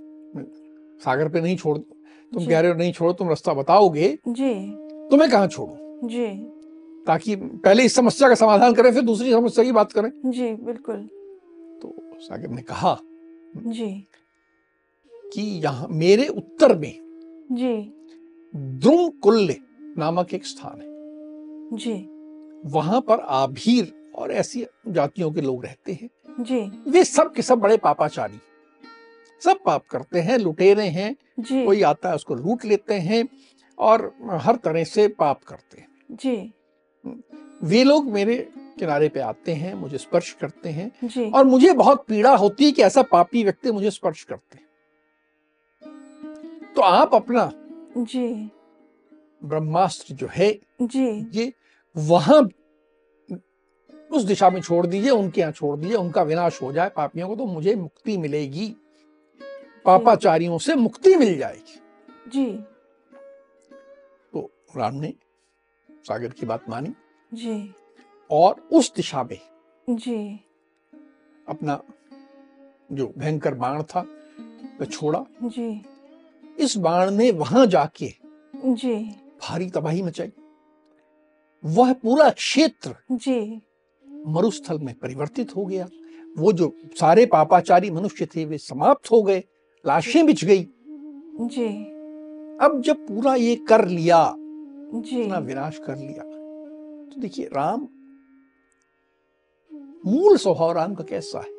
सागर 1.04 1.30
पे 1.30 1.42
नहीं 1.42 1.58
छोड़ 1.58 1.78
तुम। 1.78 2.46
कह 2.46 2.60
रहे 2.60 2.72
हो 2.72 2.78
नहीं 2.78 2.94
छोड़ो 2.94 3.14
तुम 3.14 3.30
रास्ता 3.30 3.54
बताओगे 3.54 4.18
जी। 4.28 4.54
तो 5.12 5.18
मैं 5.18 5.30
कहाँ 5.32 5.48
छोड़ू? 5.48 6.08
जी। 6.08 6.53
ताकि 7.08 7.36
पहले 7.36 7.84
इस 7.84 7.96
समस्या 7.96 8.30
का 8.30 8.36
समाधान 8.36 8.74
करें 8.74 8.94
फिर 8.94 9.02
दूसरी 9.02 9.32
समस्या 9.32 9.66
की 9.66 9.72
बात 9.72 9.92
करें। 9.92 10.12
जी 10.26 10.54
बिल्कुल। 10.54 11.10
तो 11.82 12.18
सागर 12.20 12.48
ने 12.48 12.62
कहा 12.62 12.98
जी। 13.58 14.08
कि 15.34 15.42
यहाँ 15.42 15.88
मेरे 15.92 16.28
उत्तर 16.28 16.76
में 16.78 17.00
जी। 17.52 17.94
कुल्य 19.24 19.58
नामक 19.98 20.34
एक 20.34 20.46
स्थान 20.46 20.82
है। 20.82 20.88
जी। 21.78 21.94
वहाँ 22.66 23.02
पर 23.02 23.20
आभीर 23.20 24.12
और 24.16 24.32
ऐसी 24.32 24.66
जातियों 24.88 25.32
के 25.32 25.42
लोग 25.42 25.66
रहते 25.66 25.94
हैं। 25.94 26.10
जी। 26.40 26.92
वे 26.92 27.04
सब 27.04 27.34
के 27.34 27.42
सब 27.42 27.60
बड़े 27.60 27.78
पापाचारी। 27.78 28.40
सब 29.42 29.58
पाप 29.66 29.86
करते 29.86 30.20
हैं 30.20 30.38
लुटेरे 30.38 30.84
हैं 30.84 31.16
जी। 31.40 31.66
कोई 31.66 31.82
आता 31.82 32.10
है 32.10 32.16
उसको 32.16 32.36
लूट 32.36 32.66
लेते 32.66 32.94
हैं 32.94 33.28
और 33.80 34.14
हर 34.32 34.56
तरह 34.56 34.84
से 34.84 35.08
पाप 35.08 35.44
करते 35.44 35.82
हैं। 35.82 35.88
जी। 36.12 36.54
वे 37.06 37.84
लोग 37.84 38.12
मेरे 38.12 38.36
किनारे 38.80 39.10
पे 39.10 39.20
आते 39.20 39.54
हैं 39.54 39.74
मुझे 39.74 39.98
स्पर्श 39.98 40.32
करते 40.42 40.70
हैं 40.70 41.32
और 41.32 41.44
मुझे 41.44 41.74
बहुत 41.74 42.06
पीड़ा 42.08 42.36
होती 42.36 42.66
है 42.66 42.72
कि 42.72 42.82
ऐसा 42.82 43.02
पापी 43.02 43.44
व्यक्ति 43.44 43.72
मुझे 43.72 43.92
स्पर्श 43.92 44.24
करते 44.24 44.58
हैं। 44.58 44.68
तो 46.76 46.82
आप 46.82 47.16
अपना 47.16 47.52
जी। 47.98 48.52
ब्रह्मास्त्र 49.44 50.14
जो 50.14 50.28
है 50.32 50.52
जी। 50.82 51.30
ये 51.40 51.54
वहाँ 51.96 52.42
उस 54.12 54.24
दिशा 54.24 54.50
में 54.50 54.62
छोड़ 54.62 54.86
दीजिए 54.88 55.10
उनके 55.10 55.42
यहाँ 55.42 55.52
छोड़ 55.52 55.78
दीजिए 55.80 55.98
उनका 55.98 56.22
विनाश 56.22 56.62
हो 56.62 56.72
जाए 56.74 56.90
पापियों 56.90 57.28
को 57.28 57.36
तो 57.36 57.46
मुझे 57.46 57.76
मुक्ति 57.76 58.18
मिलेगी। 58.18 58.76
पापाचारियों 59.86 60.58
से 60.58 60.76
मुक्ति 60.76 61.16
मिल 61.16 61.38
जाएगी। 61.38 61.80
जी। 62.30 62.46
तो 64.34 64.50
राम 64.78 64.96
ने 64.96 65.14
सागर 66.04 66.28
की 66.28 66.46
बात 66.46 66.70
मानी। 66.70 66.94
जी। 67.34 67.74
और 68.32 68.70
उस 68.72 68.94
दिशा 68.96 69.24
में 69.24 69.40
जी। 69.90 70.40
अपना 71.48 71.82
जो 72.92 73.14
भयंकर 73.18 73.54
बाण 73.54 73.84
था 73.84 74.06
वह 74.82 74.86
छोड़ा। 74.86 75.26
जी। 75.44 75.86
इस 76.60 76.78
बाण 76.78 77.12
ने 77.12 77.32
वहाँ 77.32 77.66
जाके 77.66 78.14
जी। 78.56 78.96
भारी 79.42 79.70
तबाही 79.70 80.02
मचाई। 80.02 80.32
वह 81.66 81.94
पूरा 81.94 82.30
क्षेत्र 82.30 82.96
जी। 83.12 83.62
मरुस्थल 84.28 84.80
में 84.80 84.96
परिवर्तित 85.00 85.56
हो 85.56 85.66
गया। 85.66 85.88
वो 86.38 86.54
जो 86.54 86.76
सारे 87.00 87.26
पापाचारी 87.26 87.92
मनुष्य 87.92 88.26
थे 88.26 88.46
वे 88.46 88.58
समाप्त 88.58 89.12
हो 89.12 89.24
गए 89.24 89.44
लाशें 89.88 90.26
बिछ 90.26 90.46
गई। 90.46 90.68
जी। 91.42 91.68
अब 92.62 92.82
जब 92.86 93.08
पूरा 93.08 93.36
ये 93.36 93.56
कर 93.56 93.88
लिया 93.88 94.36
इतना 94.96 95.38
विनाश 95.38 95.78
कर 95.78 95.96
लिया। 95.96 96.24
तो 97.14 97.22
देखिए 97.22 97.46
राम 97.46 97.88
मूल 100.06 100.38
स्वभाव 100.38 100.72
राम 100.72 100.96
का 100.96 101.04
कैसा 101.04 101.40
है? 101.40 101.50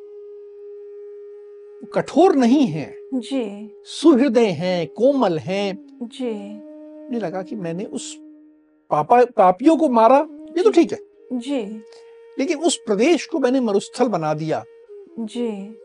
वो 1.75 1.87
कठोर 1.93 2.35
नहीं 2.35 2.67
है। 2.67 2.97
जी। 3.13 3.71
सुहृदय 3.85 4.45
हैं 4.45 4.87
कोमल 4.87 5.37
हैं। 5.37 5.99
जी। 6.03 6.33
मुझे 7.13 7.25
लगा 7.25 7.41
कि 7.41 7.55
मैंने 7.55 7.85
उस 7.85 8.15
पापा 8.91 9.25
पापियों 9.25 9.77
को 9.77 9.89
मारा। 9.89 10.27
ये 10.57 10.63
तो 10.63 10.71
ठीक 10.71 10.91
है। 10.91 10.99
जी। 11.33 11.61
लेकिन 12.39 12.57
उस 12.57 12.77
प्रदेश 12.77 13.25
को 13.25 13.39
मैंने 13.39 13.59
मरुस्थल 13.59 14.07
बना 14.07 14.33
दिया। 14.33 14.63
जी। 15.19 15.77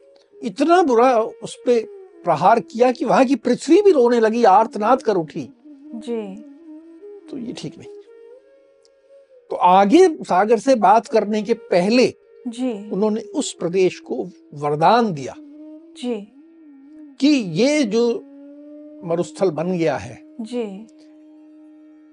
इतना 0.42 0.82
बुरा 0.82 1.20
उस 1.20 1.58
पे 1.66 1.80
प्रहार 2.24 2.60
किया 2.60 2.92
कि 2.92 3.04
वहाँ 3.04 3.24
की 3.24 3.36
पृथ्वी 3.36 3.82
भी 3.82 3.90
रोने 3.90 4.20
लगी 4.20 4.44
आर्तनाद 4.44 5.02
कर 5.02 5.16
उठी। 5.16 5.48
जी। 5.94 6.49
तो 7.30 7.38
ये 7.38 7.52
ठीक 7.52 7.78
नहीं। 7.78 7.88
तो 9.50 9.56
आगे 9.56 10.06
सागर 10.22 10.58
से 10.58 10.74
बात 10.74 11.06
करने 11.06 11.42
के 11.42 11.54
पहले 11.54 12.06
जी। 12.48 12.72
उन्होंने 12.90 13.20
उस 13.20 13.52
प्रदेश 13.52 13.98
को 14.00 14.24
वरदान 14.54 15.12
दिया। 15.12 15.34
जी। 15.38 16.16
कि 17.20 17.28
ये 17.28 17.82
जो 17.84 18.02
मरुस्थल 19.04 19.50
बन 19.50 19.76
गया 19.78 19.96
है 19.96 20.22
जी। 20.40 20.64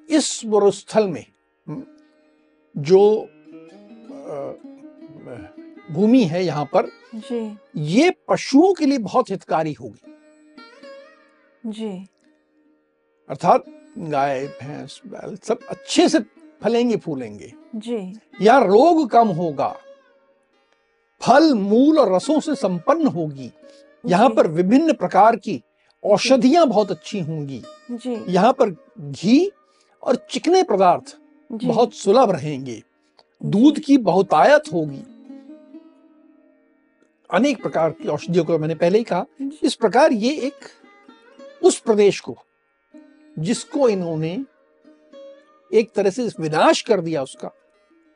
इस 0.09 0.41
मरुस्थल 0.45 1.07
में 1.07 1.25
जो 2.75 2.99
भूमि 5.91 6.23
है 6.23 6.43
यहाँ 6.45 6.65
पर 6.65 6.89
जी। 7.15 7.57
ये 7.75 8.09
पशुओं 8.29 8.73
के 8.73 8.85
लिए 8.85 8.97
बहुत 8.97 9.29
हितकारी 9.29 9.73
होगी। 9.73 10.13
जी। 11.65 11.89
अर्थात 13.29 13.63
गाय 13.99 14.45
भैंस 14.61 15.01
बैल 15.07 15.35
सब 15.43 15.59
अच्छे 15.69 16.07
से 16.09 16.19
फलेंगे 16.61 16.95
फूलेंगे। 16.95 17.51
जी। 17.75 17.97
यहाँ 18.41 18.65
रोग 18.67 19.09
कम 19.09 19.27
होगा 19.27 19.75
फल 21.21 21.53
मूल 21.53 21.99
और 21.99 22.13
रसों 22.15 22.39
से 22.39 22.55
संपन्न 22.55 23.07
होगी 23.07 23.51
यहाँ 24.03 24.29
पर 24.29 24.47
विभिन्न 24.47 24.93
प्रकार 24.93 25.35
की 25.35 25.61
औषधियाँ 26.03 26.65
बहुत 26.67 26.91
अच्छी 26.91 27.19
होंगी। 27.19 27.61
जी। 27.91 28.15
यहाँ 28.29 28.53
पर 28.53 28.75
घी 28.99 29.51
और 30.03 30.15
चिकने 30.31 30.63
पदार्थ 30.63 31.17
बहुत 31.49 31.93
सुलभ 31.93 32.31
रहेंगे। 32.31 32.81
दूध 33.41 33.79
की 33.79 33.97
बहुतायत 33.99 34.71
होगी। 34.73 35.03
अनेक 37.29 37.61
प्रकार 37.61 37.91
की 37.91 38.07
औषधियों 38.07 38.45
को 38.45 38.57
मैंने 38.59 38.75
पहले 38.75 38.97
ही 38.97 39.03
कहा। 39.03 39.25
इस 39.63 39.75
प्रकार 39.75 40.13
ये 40.13 40.33
एक 40.37 40.69
उस 41.63 41.79
प्रदेश 41.79 42.19
को 42.19 42.37
जिसको 43.39 43.89
इन्होंने 43.89 44.45
एक 45.73 45.91
तरह 45.95 46.09
से 46.09 46.29
विनाश 46.39 46.81
कर 46.81 47.01
दिया 47.01 47.23
उसका 47.23 47.51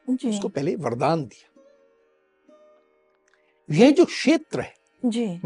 उसको 0.10 0.48
पहले 0.48 0.76
वरदान 0.76 1.26
दिया। 1.26 1.48
यह 3.70 3.92
जो 3.92 4.06
क्षेत्र 4.06 4.62
है 4.62 4.74
जी। 5.06 5.42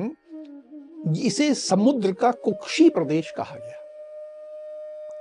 इसे 1.28 1.54
समुद्र 1.54 2.12
का 2.12 2.32
कुक्षी 2.32 2.90
प्रदेश 2.90 3.32
कहा 3.32 3.56
गया। 3.56 3.82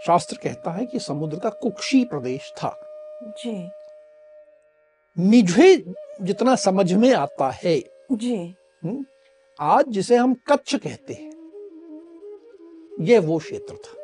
शास्त्र 0.06 0.36
कहता 0.36 0.70
है 0.70 0.86
कि 0.86 0.98
समुद्र 0.98 1.38
का 1.38 1.50
कुक्षी 1.50 2.04
प्रदेश 2.04 2.52
था। 2.56 2.80
जी। 3.44 3.70
मुझे 5.18 5.84
जितना 6.22 6.54
समझ 6.56 6.92
में 6.92 7.14
आता 7.14 7.50
है 7.50 7.78
जी। 8.12 8.54
आज 9.60 9.84
जिसे 9.88 10.16
हम 10.16 10.34
कच्छ 10.34 10.76
कहते 10.76 11.14
हैं 11.14 11.32
यह 13.00 13.20
वो 13.20 13.38
क्षेत्र 13.38 13.74
था। 13.74 14.03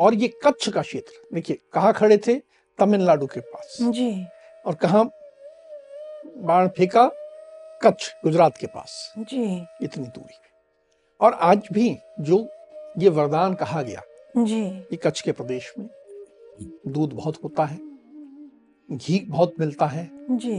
और 0.00 0.14
ये 0.14 0.28
कच्छ 0.28 0.68
का 0.68 0.82
क्षेत्र 0.82 1.12
देखिए 1.34 1.58
कहा 1.72 1.92
खड़े 1.92 2.18
थे? 2.18 2.34
तमिलनाडु 2.78 3.26
के 3.26 3.40
पास। 3.40 3.78
जी। 3.82 4.26
और 4.66 4.74
कहा? 4.74 5.02
बाण 6.36 6.68
फेंका 6.68 7.10
कच्छ 7.82 8.14
गुजरात 8.24 8.56
के 8.58 8.66
पास। 8.66 9.14
जी। 9.18 9.66
इतनी 9.82 10.06
दूरी। 10.06 10.38
और 11.20 11.32
आज 11.32 11.68
भी 11.72 11.96
जो 12.20 12.48
ये 12.98 13.08
वरदान 13.08 13.54
कहा 13.54 13.82
गया 13.82 14.02
जी। 14.36 14.70
कि 14.90 14.96
कच्छ 14.96 15.20
के 15.20 15.32
प्रदेश 15.32 15.74
में 15.78 15.88
दूध 16.88 17.12
बहुत 17.12 17.38
होता 17.44 17.64
है 17.64 17.78
घी 18.90 19.24
बहुत 19.28 19.54
मिलता 19.60 19.86
है 19.86 20.10
जी। 20.30 20.56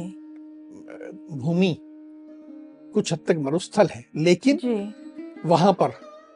भूमि 1.38 1.78
कुछ 2.94 3.14
हद 3.14 3.20
तक 3.28 3.36
मरुस्थल 3.38 3.88
है 3.88 4.06
लेकिन 4.16 4.58
जी। 4.58 4.94
वहाँ 5.46 5.74
पर 5.74 5.94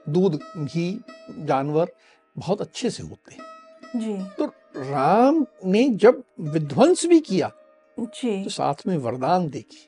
दूध 0.10 0.39
घी 0.58 1.01
जानवर 1.39 1.91
बहुत 2.41 2.62
अच्छे 2.62 2.89
से 2.89 3.04
होते 3.04 3.34
हैं। 3.34 3.99
जी। 3.99 4.13
तो 4.38 4.45
राम 4.77 5.45
ने 5.65 5.88
जब 5.89 6.23
विध्वंस 6.39 7.06
भी 7.06 7.19
किया 7.19 7.51
जी। 7.97 8.43
तो 8.43 8.49
साथ 8.49 8.88
में 8.88 8.97
वरदान 8.97 9.49
देखी। 9.49 9.88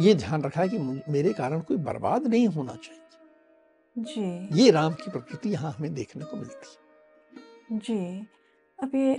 ये 0.00 0.14
ध्यान 0.14 0.42
रखा 0.42 0.60
है 0.60 0.68
कि 0.68 0.78
मेरे 1.08 1.32
कारण 1.32 1.60
कोई 1.60 1.76
बर्बाद 1.76 2.26
नहीं 2.26 2.46
होना 2.48 2.74
चाहिए। 2.74 2.98
जी। 3.96 4.62
ये 4.62 4.70
राम 4.70 4.92
की 4.92 5.10
प्रकृति 5.10 5.48
यहाँ 5.48 5.72
हमें 5.72 5.94
देखने 5.94 6.24
को 6.24 6.36
मिलती 6.36 6.68
है। 6.70 7.78
जी। 7.78 8.26
अब 8.78 8.94
ये 8.94 9.16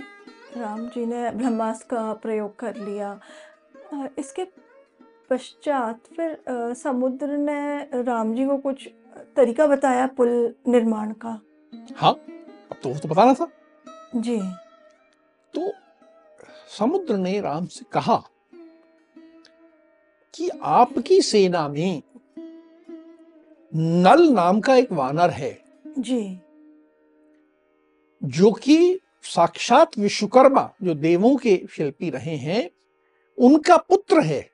राम 0.56 0.86
जी 0.88 1.06
ने 1.06 1.30
ब्रह्मास्त्र 1.30 1.86
का 1.86 2.12
प्रयोग 2.12 2.58
कर 2.58 2.76
लिया। 2.76 3.18
इसके 4.18 4.44
पश्चात 5.30 6.00
फिर 6.16 6.74
समुद्र 6.74 7.36
ने 7.38 8.02
राम 8.02 8.34
जी 8.34 8.46
को 8.46 8.56
कुछ 8.58 8.88
तरीका 9.36 9.66
बताया 9.66 10.06
पुल 10.06 10.54
निर्माण 10.68 11.12
का? 11.12 11.40
हाँ? 11.96 12.12
अब 12.70 12.76
तो 12.82 12.88
वो 12.88 12.98
तो 12.98 13.08
बताना 13.08 13.34
था। 13.34 13.48
जी। 14.16 14.40
तो 15.54 15.72
समुद्र 16.78 17.16
ने 17.16 17.40
राम 17.40 17.66
से 17.66 17.84
कहा 17.92 18.22
कि 20.34 20.48
आपकी 20.62 21.22
सेना 21.22 21.68
में 21.68 22.02
नल 23.74 24.28
नाम 24.28 24.60
का 24.60 24.76
एक 24.76 24.92
वानर 24.92 25.30
है। 25.30 25.62
जी। 25.98 26.38
जो 28.24 28.52
कि 28.52 29.00
साक्षात 29.22 29.98
विश्वकर्मा 29.98 30.70
जो 30.82 30.94
देवों 30.94 31.36
के 31.36 31.62
शिल्पी 31.70 32.10
रहे 32.10 32.36
हैं 32.36 32.70
उनका 33.38 33.76
पुत्र 33.76 34.20
है। 34.20 34.50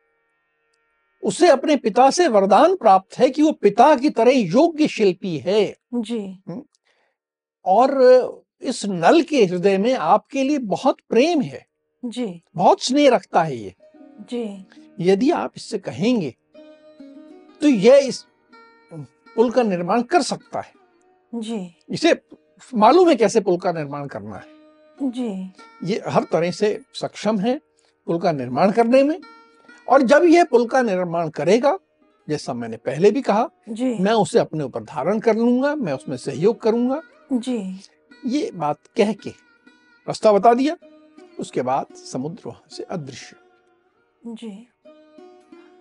उसे 1.22 1.48
अपने 1.48 1.76
पिता 1.76 2.10
से 2.10 2.28
वरदान 2.28 2.76
प्राप्त 2.76 3.18
है 3.18 3.30
कि 3.30 3.42
वो 3.42 3.52
पिता 3.52 3.94
की 3.94 4.10
तरह 4.10 4.30
योग्य 4.30 4.88
शिल्पी 4.88 5.38
है। 5.38 5.76
जी। 5.94 6.38
और 7.68 8.44
इस 8.62 8.84
नल 8.86 9.20
के 9.22 9.44
हृदय 9.44 9.78
में 9.78 9.92
आपके 9.94 10.42
लिए 10.42 10.58
बहुत 10.58 10.96
प्रेम 11.08 11.40
है। 11.42 11.66
जी। 12.04 12.42
बहुत 12.56 12.82
स्नेह 12.82 13.10
रखता 13.10 13.42
है 13.42 13.56
ये। 13.56 13.74
जी। 14.30 14.66
यदि 15.00 15.30
आप 15.30 15.52
इससे 15.56 15.78
कहेंगे 15.78 16.34
तो 17.62 17.68
यह 17.68 17.96
इस 17.98 18.24
पुल 18.92 19.50
का 19.50 19.62
निर्माण 19.62 20.02
कर 20.02 20.22
सकता 20.22 20.60
है। 20.60 20.72
जी। 21.32 21.58
इसे 21.90 22.14
मालूम 22.74 23.08
है 23.08 23.14
कैसे 23.16 23.40
पुल 23.40 23.56
का 23.56 23.72
निर्माण 23.72 24.06
करना 24.06 24.36
है? 24.36 24.46
जी। 25.02 25.52
ये 25.84 26.00
हर 26.08 26.24
तरह 26.32 26.50
से 26.50 26.78
सक्षम 26.94 27.38
है 27.38 27.58
पुल 28.06 28.18
का 28.18 28.32
निर्माण 28.32 28.72
करने 28.72 29.02
में। 29.02 29.20
और 29.88 30.02
जब 30.02 30.24
यह 30.24 30.44
पुल 30.44 30.66
का 30.66 30.82
निर्माण 30.82 31.28
करेगा 31.30 31.78
जैसा 32.28 32.54
मैंने 32.54 32.76
पहले 32.76 33.10
भी 33.10 33.22
कहा 33.22 33.48
जी। 33.68 33.94
मैं 33.98 34.12
उसे 34.14 34.38
अपने 34.38 34.64
ऊपर 34.64 34.82
धारण 34.84 35.20
कर 35.20 35.36
लूँगा 35.36 35.74
मैं 35.76 35.92
उसमें 35.92 36.16
सहयोग 36.16 36.60
करूँगा। 36.60 37.00
जी। 37.32 37.80
ये 38.26 38.50
बात 38.54 38.78
कह 38.96 39.12
के 39.12 39.30
रास्ता 40.08 40.32
बता 40.32 40.54
दिया 40.54 40.76
उसके 41.40 41.62
बाद 41.62 41.94
समुद्र 41.94 42.42
वहाँ 42.46 42.62
से 42.70 42.82
अदृश्य। 42.82 43.36
जी। 44.26 44.68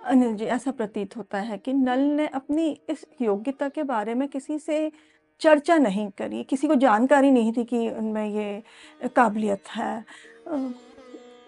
अनिल 0.04 0.34
जी 0.34 0.46
ऐसा 0.46 0.72
प्रतीत 0.72 1.18
होता 1.18 1.38
है 1.38 1.58
कि 1.58 1.74
नल 1.74 2.00
ने 2.00 2.28
अपनी 2.28 2.70
इस 2.90 3.06
योग्यता 3.22 3.70
के 3.70 3.84
बारे 3.84 4.14
में 4.14 4.28
किसी 4.28 4.60
से 4.60 4.92
चर्चा 5.40 5.78
नहीं 5.78 6.10
करी 6.18 6.44
किसी 6.44 6.68
को 6.68 6.76
जानकारी 6.76 7.32
नहीं 7.32 7.54
थी 7.54 7.64
कि 7.64 7.90
उनमें 7.90 8.30
ये 8.30 8.64
काबिलियत 9.08 9.68
है। 9.70 10.06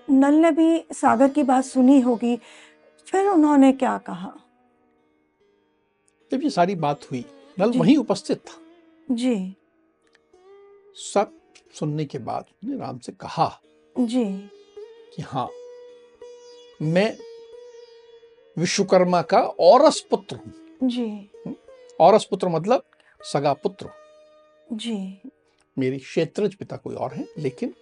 नल 0.09 0.33
ने 0.33 0.51
भी 0.51 0.85
सागर 0.93 1.29
की 1.29 1.43
बात 1.43 1.63
सुनी 1.63 1.99
होगी 1.99 2.39
फिर 3.07 3.27
उन्होंने 3.27 3.71
क्या 3.71 3.97
कहा? 3.97 4.33
जब 6.31 6.43
ये 6.43 6.49
सारी 6.49 6.75
बात 6.75 7.11
हुई 7.11 7.25
नल। 7.59 7.71
वहीं 7.71 7.97
उपस्थित 7.97 8.37
था। 8.37 8.57
जी। 9.11 9.55
सब 10.95 11.31
सुनने 11.79 12.05
के 12.05 12.17
बाद 12.17 12.45
उसने 12.49 12.77
राम 12.77 12.99
से 12.99 13.11
कहा 13.11 13.61
जी। 13.95 14.25
कि 15.15 15.21
हाँ 15.21 15.49
मैं 16.81 17.17
विश्वकर्मा 18.57 19.21
का 19.21 19.39
औरस 19.39 19.99
पुत्र 19.99 20.35
हूँ। 20.35 20.53
जी। 20.89 21.29
औरस 21.99 22.25
पुत्र 22.25 22.47
मतलब 22.47 22.83
सगा 23.21 23.53
पुत्र। 23.53 23.89
जी। 24.73 25.21
मेरी 25.77 25.97
क्षेत्रज 25.97 26.55
पिता 26.55 26.77
कोई 26.77 26.95
और 26.95 27.13
है 27.13 27.25
लेकिन 27.37 27.73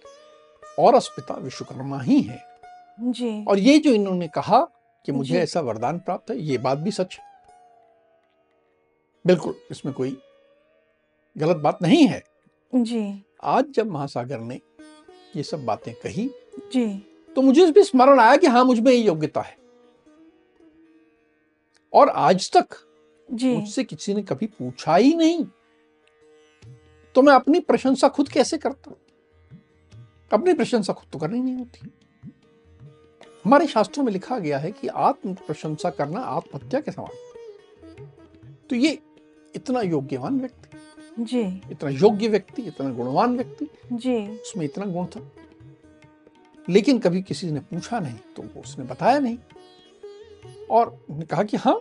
औरस 0.78 1.08
पिता 1.16 1.34
विश्वकर्मा 1.34 2.00
ही 2.00 2.20
है। 2.22 2.42
जी। 3.00 3.44
और 3.44 3.58
ये 3.58 3.78
जो 3.78 3.92
इन्होंने 3.92 4.28
कहा 4.28 4.60
कि 5.06 5.12
मुझे 5.12 5.40
ऐसा 5.40 5.60
वरदान 5.60 5.98
प्राप्त 5.98 6.30
है 6.30 6.38
ये 6.40 6.58
बात 6.58 6.78
भी 6.78 6.90
सच 6.90 7.18
है। 7.18 7.26
बिल्कुल 9.26 9.54
इसमें 9.70 9.94
कोई 9.94 10.16
गलत 11.36 11.56
बात 11.56 11.82
नहीं 11.82 12.06
है। 12.06 12.22
जी। 12.74 13.24
आज 13.42 13.64
जब 13.70 13.90
महासागर 13.90 14.38
ने 14.38 14.60
ये 15.36 15.42
सब 15.42 15.64
बातें 15.64 15.94
कही 15.94 16.30
जी। 16.72 17.06
तो 17.36 17.42
मुझे 17.42 17.64
इस 17.64 17.70
भी 17.70 17.82
स्मरण 17.82 18.20
आया 18.20 18.36
कि 18.36 18.46
हाँ 18.46 18.64
मुझमें 18.64 18.92
ये 18.92 18.98
योग्यता 18.98 19.40
है। 19.40 19.58
और 21.92 22.08
आज 22.08 22.50
तक 22.56 22.68
जी। 23.32 23.56
मुझसे 23.56 23.84
किसी 23.84 24.14
ने 24.14 24.22
कभी 24.22 24.46
पूछा 24.46 24.96
ही 24.96 25.14
नहीं। 25.14 25.46
तो 27.14 27.22
मैं 27.22 27.32
अपनी 27.32 27.60
प्रशंसा 27.60 28.08
खुद 28.08 28.28
कैसे 28.28 28.58
करता? 28.58 28.92
अपनी 30.32 30.54
प्रशंसा 30.54 30.92
खुद 30.92 31.08
तो 31.12 31.18
करनी 31.18 31.40
नहीं 31.40 31.56
होती। 31.56 31.92
हमारे 33.44 33.66
शास्त्रों 33.66 34.04
में 34.04 34.12
लिखा 34.12 34.38
गया 34.38 34.58
है 34.58 34.72
कि 34.72 34.88
आत्म 34.88 35.34
प्रशंसा 35.34 35.90
करना 35.90 36.20
आत्महत्या 36.20 36.80
के 36.80 36.92
समान। 36.92 37.44
तो 38.70 38.76
ये 38.76 38.98
इतना 39.54 39.80
योग्यवान 39.80 40.40
व्यक्ति 40.40 40.67
जी। 41.18 41.40
इतना 41.70 41.90
योग्य 41.90 42.28
व्यक्ति 42.28 42.62
इतना 42.62 42.90
गुणवान 42.90 43.36
व्यक्ति 43.36 43.68
जी। 43.92 44.16
उसमें 44.28 44.64
इतना 44.64 44.86
गुण 44.86 45.06
था। 45.06 45.20
लेकिन 46.68 46.98
कभी 46.98 47.22
किसी 47.22 47.50
ने 47.50 47.60
पूछा 47.60 47.98
नहीं 48.00 48.18
तो 48.36 48.42
वो 48.42 48.60
उसने 48.60 48.84
बताया 48.84 49.18
नहीं। 49.18 49.38
और 50.70 50.88
उसने 51.10 51.24
कहा 51.26 51.42
कि 51.42 51.56
हाँ 51.56 51.80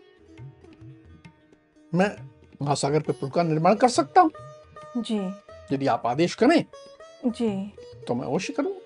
मैं 1.95 2.12
महासागर 2.62 3.02
पे 3.02 3.13
पुल 3.13 3.30
का 3.30 3.43
निर्माण 3.43 3.76
कर 3.76 3.89
सकता 3.89 4.21
हूँ। 4.21 4.32
जी। 4.97 5.19
यदि 5.76 5.88
आप 5.88 6.06
आदेश 6.06 6.36
करें 6.36 6.65
जी। 7.26 7.73
तो 8.08 8.15
मैं 8.15 8.26
अवश्य 8.26 8.54
करूँगा। 8.54 8.82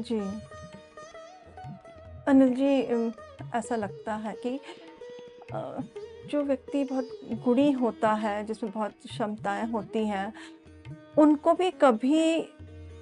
जी। 0.00 0.18
अनिल 2.28 2.54
जी 2.54 2.72
ऐसा 3.58 3.76
लगता 3.76 4.14
है 4.14 4.34
कि 4.46 4.60
अ, 5.52 5.78
जो 6.30 6.42
व्यक्ति 6.42 6.84
बहुत 6.84 7.08
गुणी 7.44 7.72
होता 7.72 8.12
है, 8.12 8.44
जिसमें 8.44 8.72
बहुत 8.72 8.92
क्षमताएँ 9.06 9.66
होती 9.70 10.06
हैं, 10.06 10.32
उनको 11.18 11.54
भी 11.54 11.70
कभी 11.70 12.48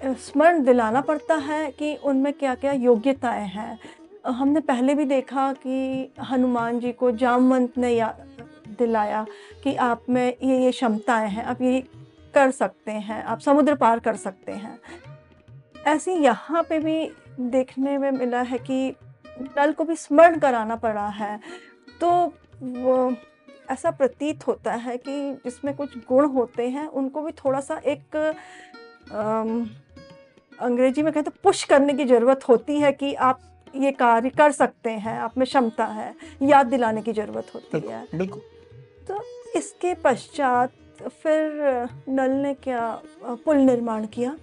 स्मरण 0.05 0.63
दिलाना 0.63 1.01
पड़ता 1.01 1.35
है 1.35 1.71
कि 1.71 1.95
उनमें 1.95 2.33
क्या 2.33 2.55
क्या 2.55 2.71
योग्यताएँ 2.71 3.47
हैं। 3.47 3.79
हमने 4.25 4.59
पहले 4.59 4.95
भी 4.95 5.05
देखा 5.05 5.53
कि 5.53 6.11
हनुमान 6.29 6.79
जी 6.79 6.91
को 6.91 7.11
जामवंत 7.11 7.77
ने 7.77 7.89
या, 7.89 8.15
दिलाया 8.79 9.25
कि 9.63 9.75
आप 9.75 10.03
में 10.09 10.35
ये 10.43 10.63
ये 10.63 10.71
क्षमताएँ 10.71 11.29
हैं, 11.29 11.43
आप 11.43 11.61
ये 11.61 11.81
कर 12.33 12.51
सकते 12.51 12.91
हैं, 12.91 13.23
आप 13.23 13.39
समुद्र 13.39 13.75
पार 13.75 13.99
कर 13.99 14.15
सकते 14.15 14.51
हैं। 14.51 14.79
ऐसे 15.87 16.13
यहाँ 16.13 16.63
पे 16.63 16.79
भी 16.79 17.11
देखने 17.39 17.97
में 17.97 18.11
मिला 18.11 18.41
है 18.41 18.57
कि 18.57 18.95
नल 19.57 19.71
को 19.71 19.83
भी 19.83 19.95
स्मरण 19.95 20.39
कराना 20.39 20.75
पड़ा 20.75 21.07
है। 21.07 21.39
तो 22.01 22.33
वो 22.61 23.13
ऐसा 23.71 23.91
प्रतीत 23.91 24.47
होता 24.47 24.73
है 24.73 24.97
कि 24.97 25.11
जिसमें 25.45 25.75
कुछ 25.75 25.97
गुण 26.09 26.25
होते 26.25 26.67
हैं 26.69 26.87
उनको 26.87 27.21
भी 27.21 27.31
थोड़ा 27.31 27.59
सा 27.59 27.77
एक 27.85 28.15
अम, 28.15 29.69
अंग्रेज़ी 30.59 31.03
में 31.03 31.11
कहते 31.13 31.31
पुश 31.43 31.63
करने 31.63 31.93
की 31.93 32.05
ज़रूरत 32.05 32.47
होती 32.49 32.79
है 32.79 32.91
कि 32.91 33.13
आप 33.13 33.41
ये 33.75 33.91
कार्य 33.91 34.29
कर 34.29 34.51
सकते 34.51 34.89
हैं 34.89 35.17
आप 35.19 35.37
में 35.37 35.45
क्षमता 35.45 35.85
है 35.85 36.13
याद 36.43 36.65
दिलाने 36.65 37.01
की 37.01 37.13
ज़रूरत 37.13 37.51
होती 37.55 37.79
है। 37.87 38.05
बिल्कुल। 38.15 38.41
तो 39.07 39.19
इसके 39.57 39.93
पश्चात 39.93 40.71
फिर 41.23 41.87
नल 42.09 42.31
ने 42.31 42.53
क्या 42.53 43.01
पुल 43.45 43.57
निर्माण 43.57 44.05
किया? 44.05 44.35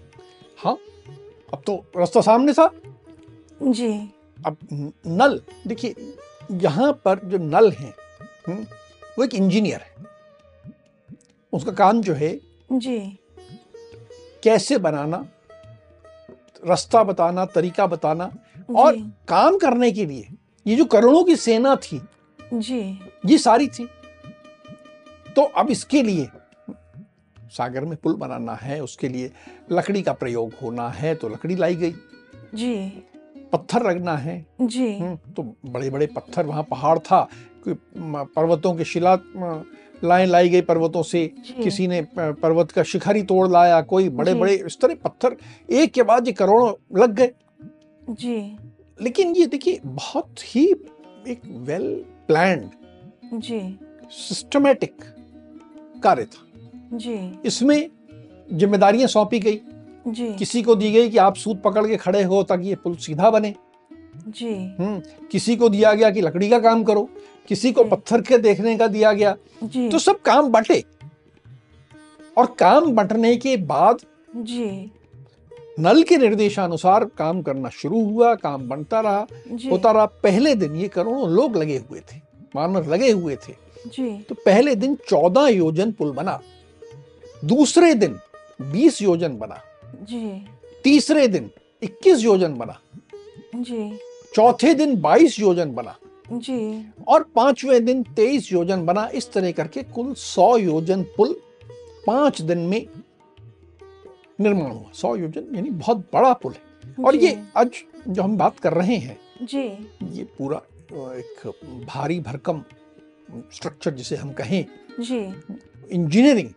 हाँ 0.58 0.76
अब 1.52 1.62
तो 1.66 1.76
रास्ता 1.96 2.20
सामने 2.20 2.52
था। 2.52 2.70
जी। 3.62 3.92
अब 4.38 4.56
नल 5.06 5.40
देखिए 5.66 6.14
यहाँ 6.52 6.92
पर 7.04 7.20
जो 7.24 7.38
नल 7.38 7.70
है 7.70 7.92
हम्म, 8.46 8.62
वो 9.18 9.24
एक 9.24 9.34
इंजीनियर 9.34 9.80
है। 9.80 9.90
उसका 11.52 11.72
काम 11.72 12.00
जो 12.02 12.14
है 12.14 12.38
जी। 12.72 12.98
कैसे 14.42 14.78
बनाना 14.78 15.26
रास्ता 16.66 17.02
बताना 17.04 17.44
तरीका 17.44 17.86
बताना 17.86 18.30
और 18.76 18.96
काम 19.28 19.58
करने 19.58 19.90
के 19.92 20.06
लिए 20.06 20.28
ये 20.66 20.76
जो 20.76 20.84
करोड़ों 20.84 21.24
की 21.24 21.36
सेना 21.36 21.74
थी 21.76 22.00
जी। 22.54 22.80
ये 23.26 23.38
सारी 23.38 23.66
थी। 23.68 23.88
तो 25.36 25.42
अब 25.42 25.70
इसके 25.70 26.02
लिए 26.02 26.28
सागर 27.52 27.84
में 27.84 27.96
पुल 27.96 28.14
बनाना 28.14 28.54
है 28.54 28.80
उसके 28.82 29.08
लिए 29.08 29.32
लकड़ी 29.72 30.02
का 30.02 30.12
प्रयोग 30.12 30.52
होना 30.62 30.88
है 30.88 31.14
तो 31.14 31.28
लकड़ी 31.28 31.56
लाई 31.56 31.76
गई। 31.76 31.92
जी। 32.54 32.74
पत्थर 33.52 33.82
रखना 33.82 34.16
है। 34.16 34.44
जी। 34.60 34.98
हम्म, 34.98 35.16
तो 35.32 35.42
बड़े 35.66 35.90
बड़े 35.90 36.06
पत्थर 36.06 36.46
वहाँ 36.46 36.62
पहाड़ 36.62 36.98
था 36.98 37.28
पर्वतों 37.68 38.74
के 38.74 38.84
शिला 38.84 39.18
लाएँ 40.04 40.26
लाई 40.26 40.48
गई 40.48 40.60
पर्वतों 40.60 41.02
से 41.02 41.26
किसी 41.62 41.86
ने 41.86 42.00
पर्वत 42.16 42.70
का 42.70 42.82
शिखर 42.82 43.16
ही 43.16 43.22
तोड़ 43.22 43.48
लाया 43.48 43.80
कोई 43.82 44.08
बड़े 44.08 44.34
बड़े 44.34 44.54
इस 44.66 44.78
तरह 44.80 44.94
पत्थर 44.94 45.36
एक 45.70 45.92
के 45.92 46.02
बाद 46.02 46.26
ये 46.26 46.32
करोड़ों 46.32 47.00
लग 47.00 47.14
गए। 47.14 47.32
जी। 48.10 48.56
लेकिन 49.02 49.36
ये 49.36 49.46
देखिए 49.46 49.80
बहुत 49.84 50.34
ही 50.44 50.66
एक 51.28 51.40
वेल 51.46 52.04
प्लान्ड 52.28 52.70
जी। 53.34 53.78
सिस्टमेटिक 54.10 54.94
कार्य 56.02 56.24
था। 56.24 56.46
जी। 56.96 57.38
इसमें 57.44 57.90
जिम्मेदारियाँ 58.52 59.08
सौंपी 59.08 59.38
गई। 59.38 59.60
जी। 60.08 60.34
किसी 60.34 60.62
को 60.62 60.74
दी 60.74 60.92
गई 60.92 61.08
कि 61.10 61.18
आप 61.18 61.36
सूत 61.36 61.62
पकड़ 61.62 61.86
के 61.86 61.96
खड़े 61.96 62.22
हो 62.22 62.42
ताकि 62.42 62.68
ये 62.68 62.74
पुल 62.74 62.96
सीधा 62.96 63.30
बने। 63.30 63.54
जी। 64.28 64.54
हम्म 64.80 65.26
किसी 65.26 65.56
को 65.56 65.68
दिया 65.68 65.92
गया 65.94 66.10
कि 66.10 66.20
लकड़ी 66.20 66.48
का 66.50 66.58
काम 66.58 66.84
करो। 66.84 67.08
किसी 67.48 67.72
को 67.72 67.84
पत्थर 67.84 68.20
के 68.20 68.38
देखने 68.38 68.76
का 68.78 68.86
दिया 68.86 69.12
गया। 69.12 69.36
जी। 69.64 69.88
तो 69.88 69.98
सब 69.98 70.20
काम 70.20 70.48
बटे। 70.48 70.84
और 72.36 72.46
काम 72.58 72.92
बंटने 72.94 73.36
के 73.36 73.56
बाद 73.56 73.98
जी। 74.36 74.90
नल 75.80 76.02
के 76.02 76.16
निर्देशानुसार 76.16 77.04
काम 77.18 77.42
करना 77.42 77.68
शुरू 77.68 78.04
हुआ 78.04 78.34
काम 78.34 78.68
बनता 78.68 79.00
रहा। 79.00 79.26
होता 79.70 79.90
रहा 79.90 80.06
पहले 80.22 80.54
दिन 80.54 80.76
ये 80.76 80.88
करोड़ों 80.88 81.28
लोग 81.30 81.56
लगे 81.56 81.76
हुए 81.78 82.00
थे 82.12 82.20
मानव 82.56 82.92
लगे 82.92 83.10
हुए 83.10 83.36
थे। 83.36 83.54
जी। 83.86 84.10
तो 84.28 84.34
पहले 84.34 84.74
दिन 84.74 84.94
चौदह 85.08 85.46
योजन 85.48 85.92
पुल 85.92 86.12
बना 86.12 86.40
दूसरे 87.44 87.94
दिन 87.94 88.18
बीस 88.62 89.00
योजन 89.02 89.36
बना 89.38 89.60
जी। 90.02 90.46
तीसरे 90.84 91.26
दिन 91.28 91.50
इक्कीस 91.82 92.24
योजन 92.24 92.54
बना 92.54 92.78
जी। 93.54 93.98
चौथे 94.34 94.74
दिन 94.74 95.00
बाईस 95.00 95.38
योजन 95.40 95.74
बना। 95.74 95.96
जी। 96.32 96.86
और 97.08 97.22
पाँचवें 97.36 97.84
दिन 97.84 98.02
तेईस 98.16 98.52
योजन 98.52 98.84
बना 98.86 99.08
इस 99.14 99.32
तरह 99.32 99.52
करके 99.52 99.82
कुल 99.82 100.12
सौ 100.14 100.56
योजन 100.56 101.02
पुल 101.16 101.34
पाँच 102.06 102.40
दिन 102.42 102.58
में 102.58 102.86
निर्माण 104.40 104.70
हुआ। 104.70 104.90
सौ 104.94 105.14
योजन 105.16 105.54
यानी 105.54 105.70
बहुत 105.70 105.98
बड़ा 106.12 106.32
पुल 106.32 106.52
है। 106.52 107.04
और 107.04 107.16
ये 107.16 107.42
आज 107.56 107.82
जो 108.08 108.22
हम 108.22 108.36
बात 108.36 108.58
कर 108.60 108.72
रहे 108.72 108.96
हैं 108.96 109.18
जी। 109.42 109.64
ये 110.12 110.24
पूरा 110.38 110.62
एक 110.92 111.46
भारी 111.88 112.18
भरकम 112.20 112.62
स्ट्रक्चर 113.54 113.94
जिसे 113.94 114.16
हम 114.16 114.32
कहें 114.32 114.64
जी। 115.00 115.20
इंजीनियरिंग 115.90 116.48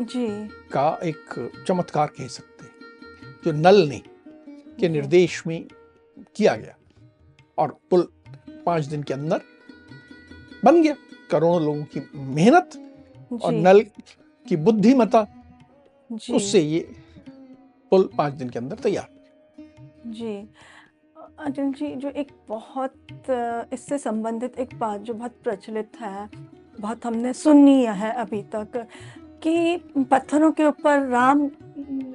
जी। 0.00 0.26
का 0.72 0.88
एक 1.04 1.50
चमत्कार 1.68 2.06
कह 2.18 2.26
सकते 2.26 2.64
हैं 2.64 3.34
जो 3.44 3.52
नल 3.52 3.86
ने 3.88 4.02
के 4.80 4.88
निर्देश 4.88 5.42
में 5.46 5.64
किया 6.36 6.54
गया। 6.56 6.74
और 7.58 7.78
पुल 7.90 8.08
पाँच 8.68 8.84
दिन 8.86 9.02
के 9.02 9.14
अंदर 9.14 9.40
बन 10.64 10.82
गया। 10.82 10.94
करोड़ों 11.30 11.62
लोगों 11.62 11.84
की 11.84 12.00
मेहनत 12.34 12.70
और 13.44 13.52
नल 13.52 13.80
की 14.46 14.56
बुद्धिमता 14.58 15.26
उससे 16.10 16.60
ये 16.60 16.80
पुल 17.92 18.08
पाँच 18.18 18.32
दिन 18.34 18.48
के 18.50 18.58
अंदर 18.58 18.76
तैयार। 18.82 19.08
जी। 20.08 20.34
अनिल 21.40 21.72
जी 21.72 21.94
जो 21.96 22.10
एक 22.10 22.28
बहुत 22.48 22.94
इससे 23.72 23.98
संबंधित 23.98 24.58
एक 24.58 24.74
बात 24.78 25.00
जो 25.00 25.14
बहुत 25.14 25.34
प्रचलित 25.44 26.00
है 26.00 26.28
बहुत 26.78 27.06
हमने 27.06 27.32
सुनी 27.32 27.84
है 27.84 28.10
अभी 28.14 28.42
तक 28.54 28.86
कि 29.42 29.76
पत्थरों 30.10 30.50
के 30.52 30.64
ऊपर 30.64 31.06
राम 31.08 31.44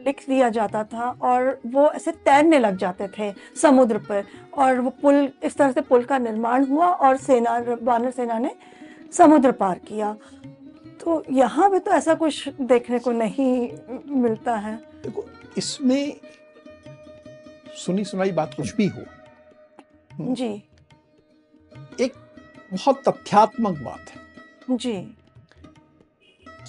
लिख 0.06 0.24
दिया 0.30 0.50
जाता 0.50 0.84
था 0.84 1.10
और 1.22 1.60
वो 1.66 1.90
ऐसे 1.92 2.12
तैरने 2.26 2.60
लग 2.60 2.78
जाते 2.78 3.08
थे 3.18 3.32
समुद्र 3.62 3.98
पर 4.00 4.24
और 4.54 4.80
वो 4.80 4.90
पुल 5.02 5.30
इस 5.44 5.56
तरह 5.58 5.72
से 5.72 5.82
पुल 5.82 6.04
का 6.04 6.18
निर्माण 6.18 6.66
हुआ 6.66 6.88
और 6.88 7.18
सेना 7.18 7.58
वानर 7.82 8.12
सेना 8.12 8.40
ने 8.40 8.56
समुद्र 9.14 9.52
पार 9.52 9.80
किया। 9.88 10.16
तो 11.00 11.24
यहाँ 11.32 11.70
पे 11.70 11.80
तो 11.80 11.92
ऐसा 11.92 12.14
कुछ 12.16 12.50
देखने 12.62 13.00
को 13.00 13.12
नहीं 13.12 13.70
मिलता 14.22 14.56
है। 14.58 14.76
देखो 15.04 15.26
इसमें 15.58 16.14
सुनी 17.76 18.04
सुनाई 18.06 18.32
बात 18.32 18.54
कुछ 18.54 18.76
भी 18.76 18.88
हो 18.88 19.04
जी। 20.34 20.54
एक 22.02 22.14
बहुत 22.74 23.02
तथ्यात्मक 23.08 23.80
बात 23.80 24.10
है। 24.10 24.78
जी। 24.78 24.96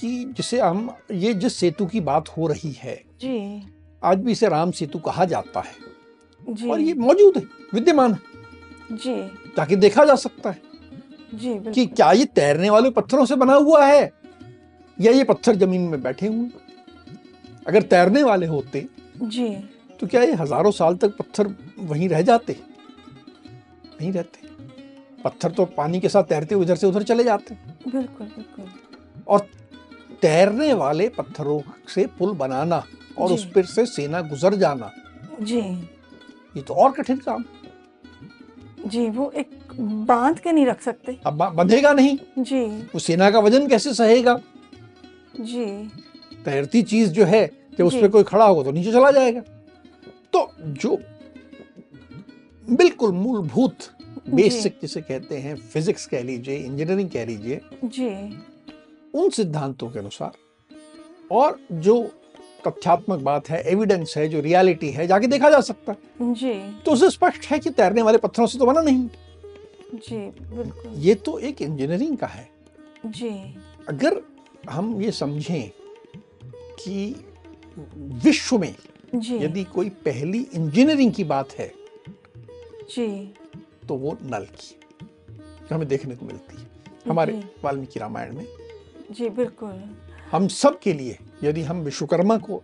कि 0.00 0.24
जिसे 0.36 0.60
हम 0.60 0.90
ये 1.12 1.32
जिस 1.34 1.56
सेतु 1.56 1.86
की 1.86 2.00
बात 2.02 2.28
हो 2.28 2.46
रही 2.46 2.72
है 2.78 2.94
जी। 3.20 3.62
आज 4.02 4.18
भी 4.18 4.32
इसे 4.32 4.48
राम 4.48 4.70
सेतु 4.70 4.98
कहा 4.98 5.24
जाता 5.24 5.60
है। 5.60 5.74
जी। 6.46 6.68
और 6.70 6.80
ये 6.80 6.94
मौजूद 6.94 7.36
है 7.36 7.42
विद्यमान 7.74 8.12
है। 8.12 8.96
जी। 8.96 9.14
ताकि 9.56 9.76
देखा 9.76 10.04
जा 10.04 10.14
सकता 10.16 10.50
है 10.50 10.60
जी 11.34 11.54
कि 11.70 11.86
क्या 11.86 12.10
ये 12.12 12.24
तैरने 12.34 12.70
वाले 12.70 12.90
पत्थरों 12.90 13.24
से 13.26 13.36
बना 13.36 13.54
हुआ 13.54 13.84
है 13.86 14.10
या 14.98 15.12
ये 15.12 15.24
पत्थर 15.24 15.56
ज़मीन 15.56 15.88
में 15.88 16.02
बैठे 16.02 16.26
हुए 16.26 16.48
अगर 17.66 17.82
तैरने 17.84 18.22
वाले 18.22 18.46
होते 18.46 18.86
जी। 19.16 19.48
तो 20.00 20.06
क्या 20.06 20.22
ये 20.22 20.34
हज़ारों 20.34 20.70
साल 20.72 20.96
तक 20.96 21.16
पत्थर 21.16 21.54
वहीं 21.80 22.08
रह 22.08 22.22
जाते? 22.22 22.56
नहीं 24.00 24.12
रहते। 24.12 24.52
पत्थर 25.24 25.50
तो 25.50 25.64
पानी 25.66 26.00
के 26.00 26.08
साथ 26.08 26.24
तैरते 26.24 26.54
इधर 26.54 26.76
से 26.76 26.86
उधर 26.86 27.02
चले 27.02 27.24
जाते। 27.24 27.54
बिल्कुल 27.84 28.26
बिल्कुल। 28.26 28.64
और 29.28 29.46
तैरने 30.24 30.72
वाले 30.74 31.08
पत्थरों 31.08 31.60
से 31.88 32.06
पुल 32.18 32.32
बनाना 32.34 32.82
और 33.18 33.32
उस 33.32 33.44
पर 33.44 33.64
से 33.66 33.86
सेना 33.86 34.20
गुजर 34.20 34.54
जाना। 34.54 34.90
जी। 35.40 35.60
ये 36.56 36.62
तो 36.62 36.74
और 36.74 36.92
कठिन 36.92 37.16
काम। 37.16 37.44
जी 38.86 39.08
वो 39.10 39.30
एक 39.30 39.50
बाँध 40.08 40.38
के 40.38 40.52
नहीं 40.52 40.66
रख 40.66 40.80
सकते। 40.82 41.18
अब 41.26 41.42
बंधेगा 41.56 41.92
नहीं। 41.92 42.16
जी। 42.38 42.64
वो 42.94 42.98
सेना 42.98 43.30
का 43.30 43.38
वज़न 43.38 43.66
कैसे 43.68 43.94
सहेगा? 43.94 44.38
जी। 45.40 45.66
तैरती 46.44 46.82
चीज़ 46.82 47.10
जो 47.10 47.24
है 47.24 47.46
जब 47.78 47.84
उस 47.84 47.94
पर 47.94 48.08
कोई 48.08 48.22
खड़ा 48.22 48.44
होगा 48.44 48.62
तो 48.62 48.72
नीचे 48.72 48.92
चला 48.92 49.10
जाएगा। 49.10 49.40
तो 50.32 50.50
जो 50.60 50.98
बिल्कुल 52.68 53.12
मूलभूत 53.12 53.88
बेसिक 54.28 54.78
जिसे 54.82 55.00
कहते 55.00 55.38
हैं 55.38 55.56
फिजिक्स 55.56 56.06
कह 56.06 56.22
लीजिए 56.22 56.56
इंजीनियरिंग 56.56 57.10
कह 57.10 57.24
लीजिए 57.24 57.60
जी। 57.84 58.10
उन 59.14 59.30
सिद्धांतों 59.30 59.90
के 59.90 59.98
अनुसार 59.98 60.32
और 61.32 61.58
जो 61.72 62.02
तथ्यात्मक 62.66 63.18
बात 63.18 63.48
है 63.50 63.62
एविडेंस 63.62 64.14
है 64.16 64.28
जो 64.28 64.40
रियलिटी 64.40 64.90
है 64.90 65.06
जाके 65.06 65.26
देखा 65.26 65.50
जा 65.50 65.60
सकता 65.60 65.92
है। 65.92 66.32
जी। 66.34 66.54
तो 66.84 66.92
उसे 66.92 67.10
स्पष्ट 67.10 67.46
है 67.46 67.58
कि 67.58 67.70
तैरने 67.70 68.02
वाले 68.02 68.18
पत्थरों 68.18 68.46
से 68.46 68.58
तो 68.58 68.66
बना 68.66 68.80
नहीं। 68.80 69.08
जी 69.94 70.16
बिल्कुल। 70.16 70.92
ये 70.96 71.14
तो 71.14 71.38
एक 71.38 71.62
इंजीनियरिंग 71.62 72.16
का 72.18 72.26
है। 72.26 72.48
जी। 73.06 73.30
अगर 73.88 74.20
हम 74.70 75.00
ये 75.02 75.10
समझें 75.10 75.70
कि 76.80 77.14
विश्व 78.24 78.58
में 78.58 78.74
जी। 79.14 79.36
यदि 79.36 79.64
कोई 79.64 79.88
पहली 80.04 80.46
इंजीनियरिंग 80.54 81.12
की 81.12 81.24
बात 81.24 81.52
है 81.52 81.72
जी। 82.96 83.34
तो 83.88 83.94
वो 83.94 84.16
नल 84.22 84.44
की 84.44 84.76
जो 85.30 85.74
हमें 85.74 85.88
देखने 85.88 86.16
को 86.16 86.26
मिलती 86.26 86.60
है। 86.60 86.68
हमारे 87.08 87.42
वाल्मीकि 87.64 88.00
रामायण 88.00 88.34
में 88.34 88.46
जी 89.10 89.28
बिल्कुल। 89.30 89.82
हम 90.32 90.48
सब 90.48 90.78
के 90.78 90.92
लिए 90.92 91.18
यदि 91.44 91.62
हम 91.62 91.80
विश्वकर्मा 91.80 92.36
को 92.38 92.62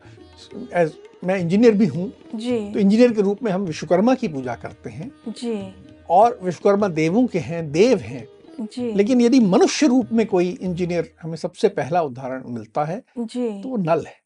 एज 0.75 0.93
मैं 1.25 1.39
इंजीनियर 1.39 1.75
भी 1.75 1.87
हूँ 1.87 2.09
तो 2.11 2.79
इंजीनियर 2.79 3.13
के 3.13 3.23
रूप 3.23 3.43
में 3.43 3.51
हम 3.53 3.65
विश्वकर्मा 3.65 4.15
की 4.15 4.29
पूजा 4.29 4.55
करते 4.55 4.91
हैं। 4.91 5.11
जी। 5.29 5.75
और 6.11 6.39
विश्वकर्मा 6.43 6.89
देवों 6.89 7.27
के 7.27 7.39
हैं 7.39 7.71
देव 7.73 7.99
हैं। 7.99 8.27
जी। 8.61 8.93
लेकिन 8.93 9.21
यदि 9.21 9.41
मनुष्य 9.41 9.87
रूप 9.87 10.09
में 10.13 10.27
कोई 10.27 10.49
इंजीनियर 10.51 11.13
हमें 11.23 11.37
सबसे 11.37 11.69
पहला 11.69 12.03
उदाहरण 12.03 12.43
मिलता 12.47 12.85
है 12.85 13.03
जी। 13.19 13.49
तो 13.63 13.69
वो 13.69 13.77
नल 13.77 14.05
है। 14.07 14.19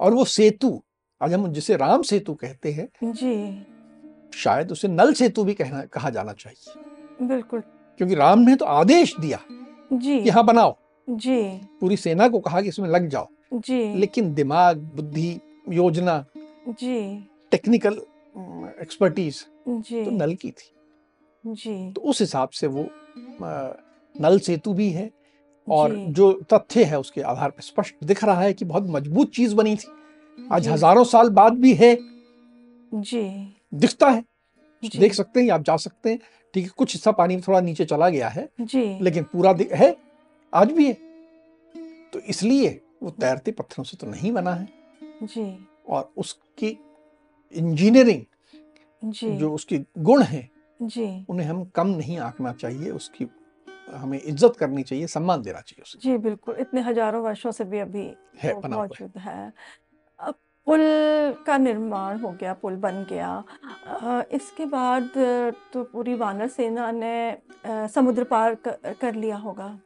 और 0.00 0.14
वो 0.14 0.24
सेतु 0.24 0.80
आज 1.20 1.32
हम 1.32 1.52
जिसे 1.52 1.76
राम 1.76 2.02
सेतु 2.02 2.34
कहते 2.34 2.72
हैं 2.72 2.88
जी। 3.04 3.66
शायद 4.38 4.72
उसे 4.72 4.88
नल 4.88 5.12
सेतु 5.12 5.44
भी 5.44 5.54
कहना 5.54 5.82
कहा 5.84 6.10
जाना 6.10 6.32
चाहिए। 6.32 7.26
बिल्कुल। 7.26 7.60
क्योंकि 8.00 8.14
राम 8.14 8.38
ने 8.38 8.54
तो 8.56 8.64
आदेश 8.64 9.14
दिया 9.20 9.38
जी। 9.92 10.20
कि 10.22 10.30
हाँ 10.30 10.44
बनाओ। 10.44 10.76
जी। 11.08 11.42
पूरी 11.80 11.96
सेना 11.96 12.28
को 12.28 12.38
कहा 12.38 12.60
कि 12.60 12.68
इसमें 12.68 12.88
लग 12.88 13.08
जाओ। 13.08 13.28
जी। 13.54 13.94
लेकिन 13.94 14.32
दिमाग 14.34 14.78
बुद्धि 14.96 15.40
योजना 15.68 16.24
जी। 16.68 17.28
टेक्निकल 17.52 18.00
एक्सपर्टीज 18.82 19.44
जी। 19.68 20.04
तो 20.04 20.10
नल 20.10 20.34
की 20.34 20.50
थी। 20.50 20.72
जी। 21.44 21.92
तो 21.92 22.00
उस 22.00 22.20
हिसाब 22.20 22.48
से 22.48 22.66
वो 22.66 22.88
नल 24.14 24.38
सेतु 24.38 24.72
भी 24.72 24.90
है 24.90 25.10
और 25.68 25.94
जो। 25.94 26.32
तथ्य 26.52 26.84
है 26.84 26.98
उसके 27.00 27.20
आधार 27.20 27.50
पर 27.50 27.62
स्पष्ट 27.62 27.94
दिख 28.04 28.24
रहा 28.24 28.40
है 28.40 28.52
कि 28.52 28.64
बहुत 28.64 28.86
मज़बूत 28.88 29.30
चीज़ 29.30 29.54
बनी 29.54 29.76
थी। 29.76 29.88
आज 30.52 30.68
हज़ारों 30.68 31.04
साल 31.04 31.30
बाद 31.30 31.52
भी 31.52 31.74
है। 31.74 31.96
जी। 32.92 33.22
दिखता 33.74 34.08
है। 34.08 34.24
जी। 34.82 34.98
देख 34.98 35.14
सकते 35.14 35.42
हैं 35.42 35.50
आप 35.50 35.62
जा 35.62 35.76
सकते 35.76 36.10
हैं। 36.10 36.18
ठीक 36.54 36.64
है 36.64 36.70
कुछ 36.76 36.94
हिस्सा 36.94 37.10
पानी 37.12 37.34
में 37.34 37.42
थोड़ा 37.48 37.60
नीचे 37.60 37.84
चला 37.84 38.08
गया 38.08 38.28
है। 38.28 38.48
जी। 38.60 38.98
लेकिन 39.02 39.24
पूरा 39.24 39.54
है। 39.72 39.96
आज 40.52 40.72
भी 40.72 40.86
है। 40.86 40.96
तो 42.12 42.20
इसलिए 42.20 42.80
वो 43.02 43.10
तैरते 43.12 43.52
पत्थरों 43.52 43.84
से 43.84 43.96
तो 43.96 44.06
नहीं 44.06 44.32
बना 44.32 44.54
है। 44.54 44.68
जी। 45.24 45.46
और 45.88 46.10
उसकी 46.16 46.68
इंजीनियरिंग 47.54 48.22
जी। 49.02 49.36
जो 49.36 49.52
उसके 49.52 49.78
गुण 50.00 50.22
हैं 50.22 50.48
जी। 50.80 51.26
उन्हें 51.28 51.46
हम 51.46 51.64
कम 51.74 51.86
नहीं 51.88 52.18
आंकना 52.20 52.52
चाहिए 52.52 52.90
उसकी 52.90 53.26
हमें 53.90 54.20
इज़्ज़त 54.20 54.56
करनी 54.58 54.82
चाहिए 54.82 55.06
सम्मान 55.06 55.42
देना 55.42 55.60
चाहिए 55.60 55.82
उसे। 55.82 55.98
जी 56.00 56.16
बिल्कुल। 56.18 56.56
इतने 56.60 56.80
हज़ारों 56.80 57.22
वर्षों 57.22 57.50
से 57.50 57.64
भी 57.64 57.78
अभी 57.78 58.04
है 58.38 58.52
वो 58.52 58.60
है। 58.60 58.70
मौजूद 58.70 59.18
है। 59.18 59.52
अब 60.20 60.34
पुल 60.66 60.80
का 61.46 61.56
निर्माण 61.58 62.18
हो 62.20 62.30
गया 62.30 62.52
पुल 62.54 62.76
बन 62.76 63.04
गया। 63.10 64.24
इसके 64.32 64.66
बाद 64.66 65.10
तो 65.72 65.82
पूरी 65.84 66.14
वानर 66.14 66.48
सेना 66.48 66.90
ने 66.92 67.88
समुद्र 67.88 68.24
पार 68.24 68.56
कर, 68.64 69.14
लिया 69.14 69.36
होगा। 69.36 69.78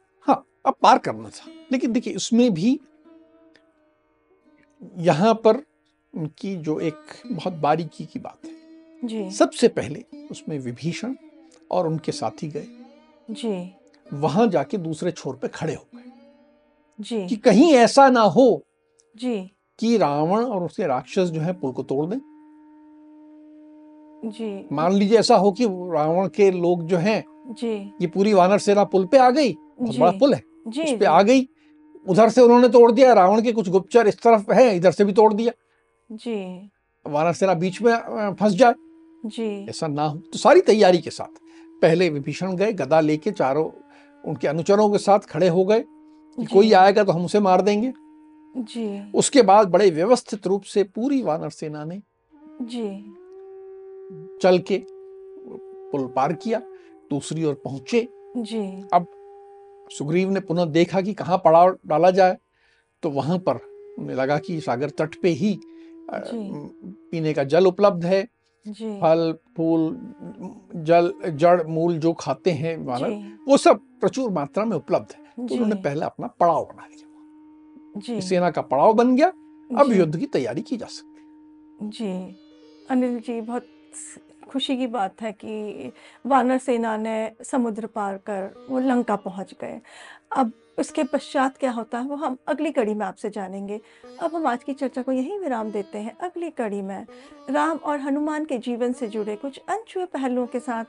अब 0.65 0.75
पार 0.81 0.97
करना 0.97 1.29
था। 1.29 1.51
लेकिन 1.71 1.91
देखिए 1.91 2.13
इसमें 2.13 2.53
भी 2.53 2.79
यहाँ 4.97 5.33
पर 5.33 5.63
उनकी 6.17 6.55
जो 6.55 6.79
एक 6.79 6.95
बहुत 7.31 7.53
बारीकी 7.53 8.05
की 8.05 8.19
बात 8.19 8.45
है। 8.45 8.51
जी। 9.07 9.31
सबसे 9.31 9.67
पहले 9.67 10.05
उसमें 10.31 10.59
विभीषण 10.59 11.15
और 11.71 11.87
उनके 11.87 12.11
साथी 12.11 12.47
गए। 12.47 12.67
जी। 13.31 13.75
वहाँ 14.13 14.47
जाके 14.47 14.77
दूसरे 14.77 15.11
छोर 15.11 15.35
पे 15.35 15.47
खड़े 15.47 15.73
हो 15.73 15.85
गए। 15.95 16.03
जी। 16.99 17.27
कि 17.27 17.35
कहीं 17.35 17.73
ऐसा 17.73 18.09
ना 18.09 18.21
हो 18.21 18.63
जी। 19.17 19.51
कि 19.79 19.97
रावण 19.97 20.45
और 20.45 20.63
उसके 20.63 20.87
राक्षस 20.87 21.25
जो 21.25 21.41
है 21.41 21.53
पुल 21.53 21.71
को 21.71 21.83
तोड़ 21.83 22.05
दें। 22.05 22.17
जी। 24.25 24.67
मान 24.71 24.93
लीजिए 24.93 25.19
ऐसा 25.19 25.35
हो 25.35 25.51
कि 25.51 25.65
रावण 25.65 26.27
के 26.27 26.51
लोग 26.51 26.83
जो 26.83 26.97
हैं 26.97 27.23
जी। 27.53 27.93
ये 28.01 28.07
पूरी 28.07 28.33
वानर 28.33 28.57
सेना 28.57 28.83
पुल 28.83 29.05
पे 29.05 29.17
आ 29.17 29.29
गई। 29.29 29.53
बहुत 29.53 29.97
बड़ा 29.97 30.11
पुल 30.11 30.33
है। 30.33 30.52
जी 30.67 30.83
उस 30.83 30.99
पे 30.99 31.05
आ 31.05 31.21
गई। 31.21 31.47
उधर 32.07 32.29
से 32.29 32.41
उन्होंने 32.41 32.69
तोड़ 32.69 32.91
दिया 32.91 33.13
रावण 33.13 33.41
के 33.41 33.51
कुछ 33.51 33.69
गुप्तचर 33.69 34.07
इस 34.07 34.21
तरफ़ 34.21 34.51
है 34.51 34.75
इधर 34.75 34.91
से 34.91 35.05
भी 35.05 35.13
तोड़ 35.13 35.33
दिया। 35.33 35.51
जी। 36.09 36.69
वानर 37.05 37.33
सेना 37.33 37.53
बीच 37.53 37.81
में 37.81 38.35
फंस 38.39 38.53
जाए। 38.53 38.73
जी। 39.25 39.65
ऐसा 39.69 39.87
ना 39.87 40.05
हो। 40.05 40.17
तो 40.17 40.37
सारी 40.37 40.61
तैयारी 40.61 40.97
के 40.97 41.09
साथ 41.09 41.41
पहले 41.81 42.09
विभीषण 42.09 42.55
गए 42.55 42.73
गदा 42.73 42.99
लेके 42.99 43.31
चारों 43.31 43.69
उनके 44.23 44.47
अनुचरों 44.47 44.89
के 44.89 44.97
साथ 44.97 45.19
खड़े 45.19 45.47
हो 45.47 45.65
गए 45.65 45.83
कि 46.37 46.45
कोई 46.45 46.71
आएगा 46.73 47.03
तो 47.03 47.11
हम 47.11 47.25
उसे 47.25 47.39
मार 47.39 47.61
देंगे। 47.61 47.93
जी। 48.55 49.11
उसके 49.13 49.41
बाद 49.41 49.67
बड़े 49.67 49.89
व्यवस्थित 49.89 50.47
रूप 50.47 50.63
से 50.63 50.83
पूरी 50.85 51.21
वानर 51.21 51.49
सेना 51.49 51.83
ने 51.85 52.01
जी। 52.61 52.87
चल 54.41 54.59
के 54.59 54.83
पुल 54.87 56.05
पार 56.07 56.33
किया 56.33 56.59
दूसरी 57.11 57.43
ओर 57.43 57.61
पहुँचे। 57.63 58.07
जी। 58.37 58.61
सुग्रीव 59.89 60.29
ने 60.29 60.39
पुनः 60.39 60.65
देखा 60.65 61.01
कि 61.01 61.13
कहाँ 61.13 61.37
पड़ाव 61.37 61.77
डाला 61.87 62.11
जाए 62.11 62.37
तो 63.03 63.09
वहाँ 63.09 63.37
पर 63.37 63.59
उन्हें 63.99 64.15
लगा 64.15 64.37
कि 64.37 64.59
सागर 64.61 64.89
तट 64.89 65.15
पे 65.21 65.29
ही। 65.29 65.59
पीने 66.09 67.33
का 67.33 67.43
जल 67.43 67.67
उपलब्ध 67.67 68.05
है। 68.05 68.23
जी। 68.65 68.91
फल 68.99 69.33
फूल 69.57 69.97
जल 70.75 71.13
जड़ 71.27 71.63
मूल 71.63 71.97
जो 71.99 72.13
खाते 72.13 72.51
हैं 72.51 72.75
मानव 72.77 73.23
वो 73.47 73.57
सब 73.57 73.79
प्रचुर 74.01 74.29
मात्रा 74.31 74.65
में 74.65 74.75
उपलब्ध 74.77 75.15
है। 75.15 75.47
तो 75.47 75.53
उन्होंने 75.53 75.75
पहले 75.75 76.05
अपना 76.05 76.27
पड़ाव 76.39 76.65
बना 76.65 76.87
लिया। 76.87 78.19
सेना 78.19 78.51
का 78.51 78.61
पड़ाव 78.61 78.93
बन 78.93 79.15
गया। 79.15 79.27
अब 79.71 79.91
युद्ध 79.93 80.17
की 80.17 80.25
तैयारी 80.25 80.61
की 80.61 80.77
जा 80.77 80.85
सकती 80.85 81.89
जी। 81.89 82.11
अनिल 82.89 83.19
जी 83.19 83.39
बहुत 83.41 83.65
खुशी 84.43 84.77
की 84.77 84.87
बात 84.87 85.21
है 85.21 85.31
कि 85.31 85.91
वानर 86.25 86.57
सेना 86.57 86.97
ने 86.97 87.31
समुद्र 87.41 87.87
पार 87.87 88.17
कर 88.17 88.67
वो 88.69 88.79
लंका 88.79 89.15
पहुँच 89.15 89.55
गए। 89.61 89.81
अब 90.31 90.51
उसके 90.79 91.03
पश्चात 91.03 91.57
क्या 91.57 91.71
होता 91.71 91.99
है, 91.99 92.05
वो 92.05 92.15
हम 92.15 92.37
अगली 92.47 92.71
कड़ी 92.71 92.93
में 92.93 93.05
आपसे 93.05 93.29
जानेंगे। 93.29 93.81
अब 94.21 94.35
हम 94.35 94.47
आज 94.47 94.63
की 94.63 94.73
चर्चा 94.73 95.01
को 95.01 95.11
यहीं 95.11 95.39
विराम 95.39 95.71
देते 95.71 95.97
हैं, 95.97 96.17
अगली 96.17 96.49
कड़ी 96.49 96.81
में। 96.81 97.05
राम 97.49 97.77
और 97.77 97.99
हनुमान 97.99 98.45
के 98.45 98.57
जीवन 98.57 98.93
से 98.93 99.07
जुड़े 99.07 99.35
कुछ 99.35 99.61
अनछुए 99.69 100.05
पहलुओं 100.05 100.47
के 100.47 100.59
साथ 100.59 100.85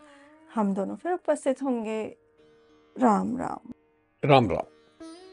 हम 0.55 0.75
दोनों 0.75 0.97
फिर 0.97 1.13
उपस्थित 1.13 1.63
होंगे। 1.63 2.17
राम 2.99 3.39
राम। 3.39 3.73
राम 4.25 4.51
राम। 4.51 4.74